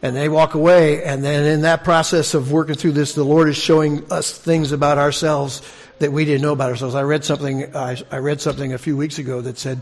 And 0.00 0.16
they 0.16 0.28
walk 0.28 0.54
away, 0.54 1.04
and 1.04 1.22
then 1.22 1.44
in 1.44 1.62
that 1.62 1.84
process 1.84 2.34
of 2.34 2.50
working 2.50 2.74
through 2.74 2.92
this, 2.92 3.14
the 3.14 3.22
Lord 3.22 3.48
is 3.48 3.56
showing 3.56 4.10
us 4.10 4.36
things 4.36 4.72
about 4.72 4.98
ourselves 4.98 5.62
that 6.00 6.10
we 6.10 6.24
didn't 6.24 6.42
know 6.42 6.52
about 6.52 6.70
ourselves. 6.70 6.96
I 6.96 7.02
read 7.02 7.24
something. 7.24 7.76
I, 7.76 7.96
I 8.10 8.16
read 8.18 8.40
something 8.40 8.72
a 8.72 8.78
few 8.78 8.96
weeks 8.96 9.18
ago 9.18 9.40
that 9.42 9.58
said 9.58 9.80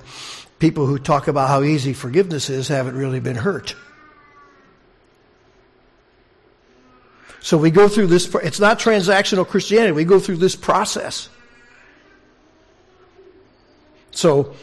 people 0.58 0.84
who 0.84 0.98
talk 0.98 1.28
about 1.28 1.48
how 1.48 1.62
easy 1.62 1.94
forgiveness 1.94 2.50
is 2.50 2.68
haven't 2.68 2.96
really 2.96 3.20
been 3.20 3.36
hurt. 3.36 3.74
So 7.40 7.56
we 7.56 7.70
go 7.70 7.88
through 7.88 8.08
this. 8.08 8.32
It's 8.34 8.60
not 8.60 8.78
transactional 8.78 9.46
Christianity. 9.48 9.92
We 9.92 10.04
go 10.04 10.20
through 10.20 10.36
this 10.36 10.56
process. 10.56 11.30
So, 14.10 14.54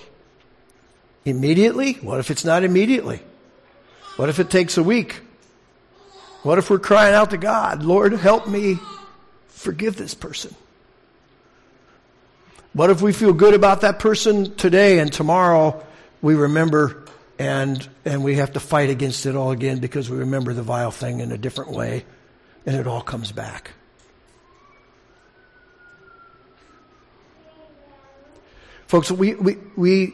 immediately? 1.26 1.94
What 1.94 2.20
if 2.20 2.32
it's 2.32 2.46
not 2.46 2.64
immediately? 2.64 3.22
What 4.16 4.30
if 4.30 4.40
it 4.40 4.50
takes 4.50 4.78
a 4.78 4.84
week? 4.84 5.22
What 6.44 6.58
if 6.58 6.70
we're 6.70 6.80
crying 6.80 7.14
out 7.14 7.32
to 7.32 7.38
God, 7.38 7.84
Lord, 7.84 8.14
help 8.14 8.48
me 8.48 8.80
forgive 9.48 9.96
this 9.96 10.14
person? 10.14 10.56
What 12.74 12.90
if 12.90 13.02
we 13.02 13.12
feel 13.12 13.34
good 13.34 13.54
about 13.54 13.82
that 13.82 14.00
person 14.00 14.56
today 14.56 15.00
and 15.00 15.12
tomorrow 15.12 15.84
we 16.22 16.36
remember 16.36 17.06
and, 17.40 17.88
and 18.06 18.24
we 18.24 18.36
have 18.36 18.54
to 18.54 18.60
fight 18.60 18.90
against 18.90 19.26
it 19.26 19.36
all 19.36 19.52
again 19.52 19.80
because 19.80 20.10
we 20.10 20.18
remember 20.18 20.54
the 20.54 20.64
vile 20.64 20.92
thing 20.92 21.20
in 21.20 21.32
a 21.32 21.38
different 21.38 21.72
way 21.72 22.06
and 22.66 22.76
it 22.76 22.88
all 22.88 23.02
comes 23.02 23.32
back? 23.32 23.72
Folks, 28.88 29.12
we, 29.12 29.36
we, 29.36 29.58
we, 29.76 30.14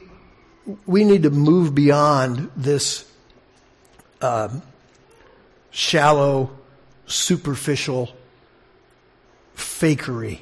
we 0.87 1.03
need 1.03 1.23
to 1.23 1.29
move 1.29 1.75
beyond 1.75 2.49
this 2.55 3.09
um, 4.19 4.63
shallow, 5.69 6.49
superficial 7.05 8.09
fakery 9.55 10.39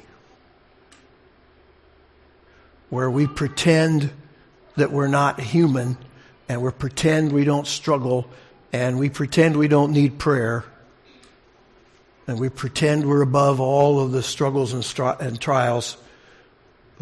where 2.88 3.10
we 3.10 3.26
pretend 3.26 4.10
that 4.76 4.90
we're 4.90 5.08
not 5.08 5.38
human 5.38 5.98
and 6.48 6.62
we 6.62 6.70
pretend 6.70 7.32
we 7.32 7.44
don't 7.44 7.66
struggle 7.66 8.26
and 8.72 8.98
we 8.98 9.10
pretend 9.10 9.58
we 9.58 9.68
don't 9.68 9.92
need 9.92 10.18
prayer 10.18 10.64
and 12.26 12.40
we 12.40 12.48
pretend 12.48 13.06
we're 13.06 13.20
above 13.20 13.60
all 13.60 14.00
of 14.00 14.12
the 14.12 14.22
struggles 14.22 14.72
and, 14.72 14.82
stri- 14.82 15.20
and 15.20 15.38
trials 15.38 15.98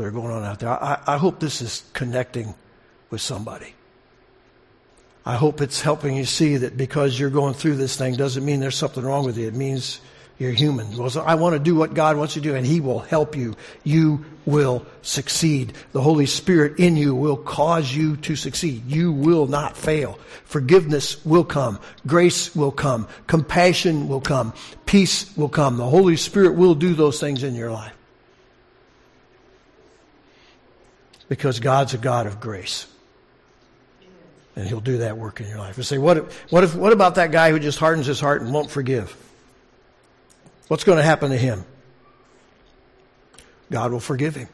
that 0.00 0.06
are 0.06 0.10
going 0.10 0.32
on 0.32 0.42
out 0.44 0.60
there. 0.60 0.70
I, 0.70 0.98
I 1.06 1.16
hope 1.18 1.40
this 1.40 1.60
is 1.60 1.84
connecting 1.92 2.54
with 3.10 3.20
somebody. 3.20 3.74
I 5.26 5.36
hope 5.36 5.60
it's 5.60 5.82
helping 5.82 6.16
you 6.16 6.24
see 6.24 6.56
that 6.56 6.76
because 6.76 7.18
you're 7.18 7.30
going 7.30 7.54
through 7.54 7.76
this 7.76 7.96
thing 7.96 8.14
doesn't 8.14 8.44
mean 8.44 8.60
there's 8.60 8.76
something 8.76 9.04
wrong 9.04 9.26
with 9.26 9.36
you. 9.36 9.46
It 9.46 9.54
means 9.54 10.00
you're 10.38 10.52
human. 10.52 10.96
Well, 10.96 11.10
so 11.10 11.20
I 11.20 11.34
want 11.34 11.52
to 11.52 11.58
do 11.58 11.74
what 11.74 11.92
God 11.92 12.16
wants 12.16 12.34
you 12.34 12.40
to 12.40 12.48
do 12.48 12.54
and 12.54 12.66
He 12.66 12.80
will 12.80 13.00
help 13.00 13.36
you. 13.36 13.54
You 13.84 14.24
will 14.46 14.86
succeed. 15.02 15.74
The 15.92 16.00
Holy 16.00 16.24
Spirit 16.24 16.78
in 16.78 16.96
you 16.96 17.14
will 17.14 17.36
cause 17.36 17.94
you 17.94 18.16
to 18.18 18.34
succeed. 18.36 18.86
You 18.86 19.12
will 19.12 19.46
not 19.46 19.76
fail. 19.76 20.18
Forgiveness 20.46 21.22
will 21.26 21.44
come. 21.44 21.78
Grace 22.06 22.56
will 22.56 22.72
come. 22.72 23.06
Compassion 23.26 24.08
will 24.08 24.22
come. 24.22 24.54
Peace 24.86 25.36
will 25.36 25.50
come. 25.50 25.76
The 25.76 25.84
Holy 25.84 26.16
Spirit 26.16 26.54
will 26.54 26.74
do 26.74 26.94
those 26.94 27.20
things 27.20 27.44
in 27.44 27.54
your 27.54 27.70
life. 27.70 27.92
Because 31.30 31.60
God's 31.60 31.94
a 31.94 31.98
God 31.98 32.26
of 32.26 32.40
grace. 32.40 32.88
And 34.56 34.66
he'll 34.66 34.80
do 34.80 34.98
that 34.98 35.16
work 35.16 35.40
in 35.40 35.48
your 35.48 35.58
life. 35.58 35.76
And 35.76 35.86
say, 35.86 35.96
what 35.96 36.16
if, 36.16 36.52
what 36.52 36.64
if, 36.64 36.74
what 36.74 36.92
about 36.92 37.14
that 37.14 37.30
guy 37.30 37.52
who 37.52 37.60
just 37.60 37.78
hardens 37.78 38.06
his 38.06 38.20
heart 38.20 38.42
and 38.42 38.52
won't 38.52 38.68
forgive? 38.68 39.16
What's 40.66 40.82
going 40.82 40.98
to 40.98 41.04
happen 41.04 41.30
to 41.30 41.36
him? 41.36 41.64
God 43.70 43.92
will 43.92 44.00
forgive 44.00 44.34
him. 44.34 44.48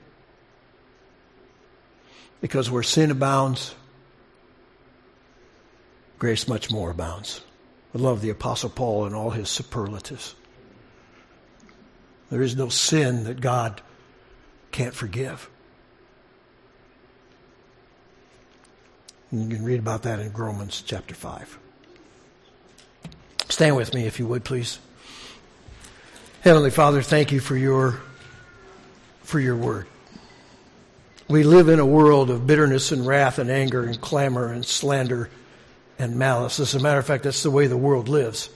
Because 2.42 2.70
where 2.70 2.82
sin 2.82 3.10
abounds, 3.10 3.74
grace 6.18 6.46
much 6.46 6.70
more 6.70 6.90
abounds. 6.90 7.40
I 7.94 7.98
love 7.98 8.20
the 8.20 8.28
Apostle 8.30 8.68
Paul 8.68 9.06
and 9.06 9.14
all 9.14 9.30
his 9.30 9.48
superlatives. 9.48 10.34
There 12.28 12.42
is 12.42 12.54
no 12.54 12.68
sin 12.68 13.24
that 13.24 13.40
God 13.40 13.80
can't 14.72 14.94
forgive. 14.94 15.48
You 19.36 19.56
can 19.56 19.64
read 19.64 19.78
about 19.78 20.02
that 20.04 20.18
in 20.18 20.32
Romans 20.32 20.82
chapter 20.86 21.14
5. 21.14 21.58
Stand 23.50 23.76
with 23.76 23.92
me 23.92 24.06
if 24.06 24.18
you 24.18 24.26
would, 24.26 24.44
please. 24.44 24.78
Heavenly 26.40 26.70
Father, 26.70 27.02
thank 27.02 27.32
you 27.32 27.40
for 27.40 27.56
your, 27.56 28.00
for 29.22 29.38
your 29.38 29.56
word. 29.56 29.86
We 31.28 31.42
live 31.42 31.68
in 31.68 31.80
a 31.80 31.86
world 31.86 32.30
of 32.30 32.46
bitterness 32.46 32.92
and 32.92 33.06
wrath 33.06 33.38
and 33.38 33.50
anger 33.50 33.84
and 33.84 34.00
clamor 34.00 34.52
and 34.52 34.64
slander 34.64 35.28
and 35.98 36.16
malice. 36.16 36.58
As 36.58 36.74
a 36.74 36.80
matter 36.80 36.98
of 36.98 37.06
fact, 37.06 37.24
that's 37.24 37.42
the 37.42 37.50
way 37.50 37.66
the 37.66 37.76
world 37.76 38.08
lives. 38.08 38.48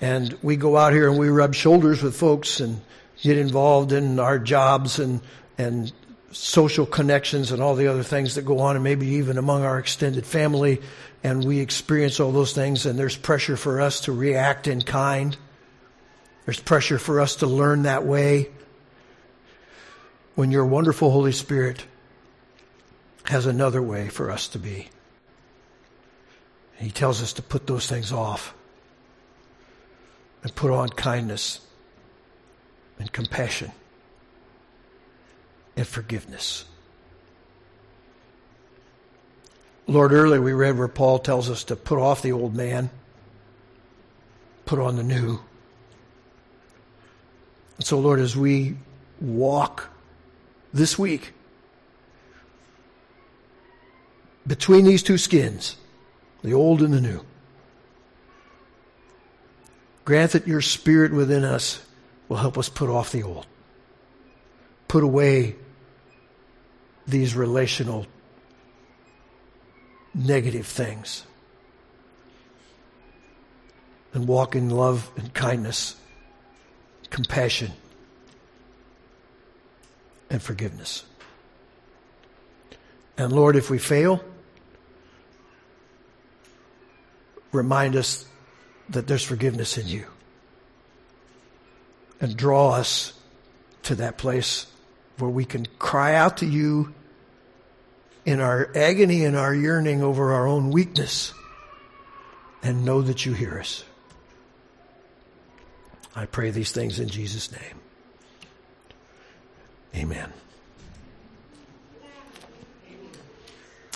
And 0.00 0.38
we 0.42 0.56
go 0.56 0.76
out 0.76 0.92
here 0.92 1.08
and 1.08 1.18
we 1.18 1.30
rub 1.30 1.54
shoulders 1.54 2.02
with 2.02 2.14
folks 2.14 2.60
and 2.60 2.80
get 3.20 3.38
involved 3.38 3.92
in 3.92 4.18
our 4.20 4.38
jobs 4.38 4.98
and, 4.98 5.20
and 5.58 5.92
social 6.32 6.86
connections 6.86 7.50
and 7.52 7.62
all 7.62 7.74
the 7.74 7.88
other 7.88 8.02
things 8.02 8.36
that 8.36 8.44
go 8.44 8.60
on, 8.60 8.76
and 8.76 8.84
maybe 8.84 9.06
even 9.06 9.38
among 9.38 9.64
our 9.64 9.78
extended 9.78 10.24
family, 10.24 10.80
and 11.22 11.44
we 11.44 11.60
experience 11.60 12.20
all 12.20 12.32
those 12.32 12.52
things, 12.52 12.86
and 12.86 12.98
there's 12.98 13.16
pressure 13.16 13.56
for 13.56 13.80
us 13.80 14.02
to 14.02 14.12
react 14.12 14.66
in 14.66 14.80
kind. 14.80 15.36
There's 16.44 16.60
pressure 16.60 16.98
for 16.98 17.20
us 17.20 17.36
to 17.36 17.46
learn 17.46 17.82
that 17.82 18.06
way. 18.06 18.50
When 20.34 20.50
your 20.50 20.64
wonderful 20.64 21.10
Holy 21.10 21.32
Spirit 21.32 21.84
has 23.24 23.46
another 23.46 23.82
way 23.82 24.08
for 24.08 24.30
us 24.30 24.48
to 24.48 24.58
be. 24.58 24.88
He 26.78 26.90
tells 26.90 27.22
us 27.22 27.34
to 27.34 27.42
put 27.42 27.66
those 27.66 27.86
things 27.86 28.10
off 28.10 28.54
and 30.42 30.54
put 30.54 30.70
on 30.70 30.88
kindness 30.88 31.60
and 32.98 33.12
compassion 33.12 33.72
and 35.80 35.88
forgiveness. 35.88 36.66
Lord, 39.86 40.12
earlier 40.12 40.42
we 40.42 40.52
read 40.52 40.76
where 40.76 40.88
Paul 40.88 41.18
tells 41.18 41.48
us 41.48 41.64
to 41.64 41.74
put 41.74 41.98
off 41.98 42.20
the 42.20 42.32
old 42.32 42.54
man, 42.54 42.90
put 44.66 44.78
on 44.78 44.96
the 44.96 45.02
new. 45.02 45.40
And 47.78 47.86
so, 47.86 47.98
Lord, 47.98 48.20
as 48.20 48.36
we 48.36 48.76
walk 49.22 49.88
this 50.74 50.98
week 50.98 51.32
between 54.46 54.84
these 54.84 55.02
two 55.02 55.16
skins, 55.16 55.76
the 56.44 56.52
old 56.52 56.82
and 56.82 56.92
the 56.92 57.00
new, 57.00 57.24
Grant 60.04 60.32
that 60.32 60.46
your 60.46 60.60
spirit 60.60 61.12
within 61.12 61.42
us 61.42 61.80
will 62.28 62.36
help 62.36 62.58
us 62.58 62.68
put 62.68 62.90
off 62.90 63.12
the 63.12 63.22
old, 63.22 63.46
put 64.88 65.02
away 65.02 65.56
these 67.10 67.34
relational 67.34 68.06
negative 70.14 70.66
things, 70.66 71.24
and 74.12 74.26
walk 74.26 74.56
in 74.56 74.70
love 74.70 75.10
and 75.16 75.32
kindness, 75.32 75.94
compassion, 77.10 77.70
and 80.28 80.42
forgiveness. 80.42 81.04
And 83.16 83.32
Lord, 83.32 83.54
if 83.54 83.70
we 83.70 83.78
fail, 83.78 84.24
remind 87.52 87.94
us 87.96 88.26
that 88.88 89.06
there's 89.06 89.22
forgiveness 89.22 89.78
in 89.78 89.86
you. 89.86 90.06
And 92.20 92.36
draw 92.36 92.72
us 92.72 93.12
to 93.84 93.94
that 93.96 94.18
place 94.18 94.66
where 95.18 95.30
we 95.30 95.44
can 95.44 95.66
cry 95.78 96.14
out 96.14 96.38
to 96.38 96.46
you 96.46 96.94
in 98.30 98.40
our 98.40 98.70
agony 98.74 99.24
and 99.24 99.36
our 99.36 99.54
yearning 99.54 100.02
over 100.02 100.32
our 100.32 100.46
own 100.46 100.70
weakness 100.70 101.34
and 102.62 102.84
know 102.84 103.02
that 103.02 103.26
you 103.26 103.32
hear 103.32 103.58
us. 103.58 103.84
I 106.14 106.26
pray 106.26 106.50
these 106.50 106.72
things 106.72 106.98
in 106.98 107.08
Jesus' 107.08 107.52
name. 107.52 107.80
Amen. 109.94 110.32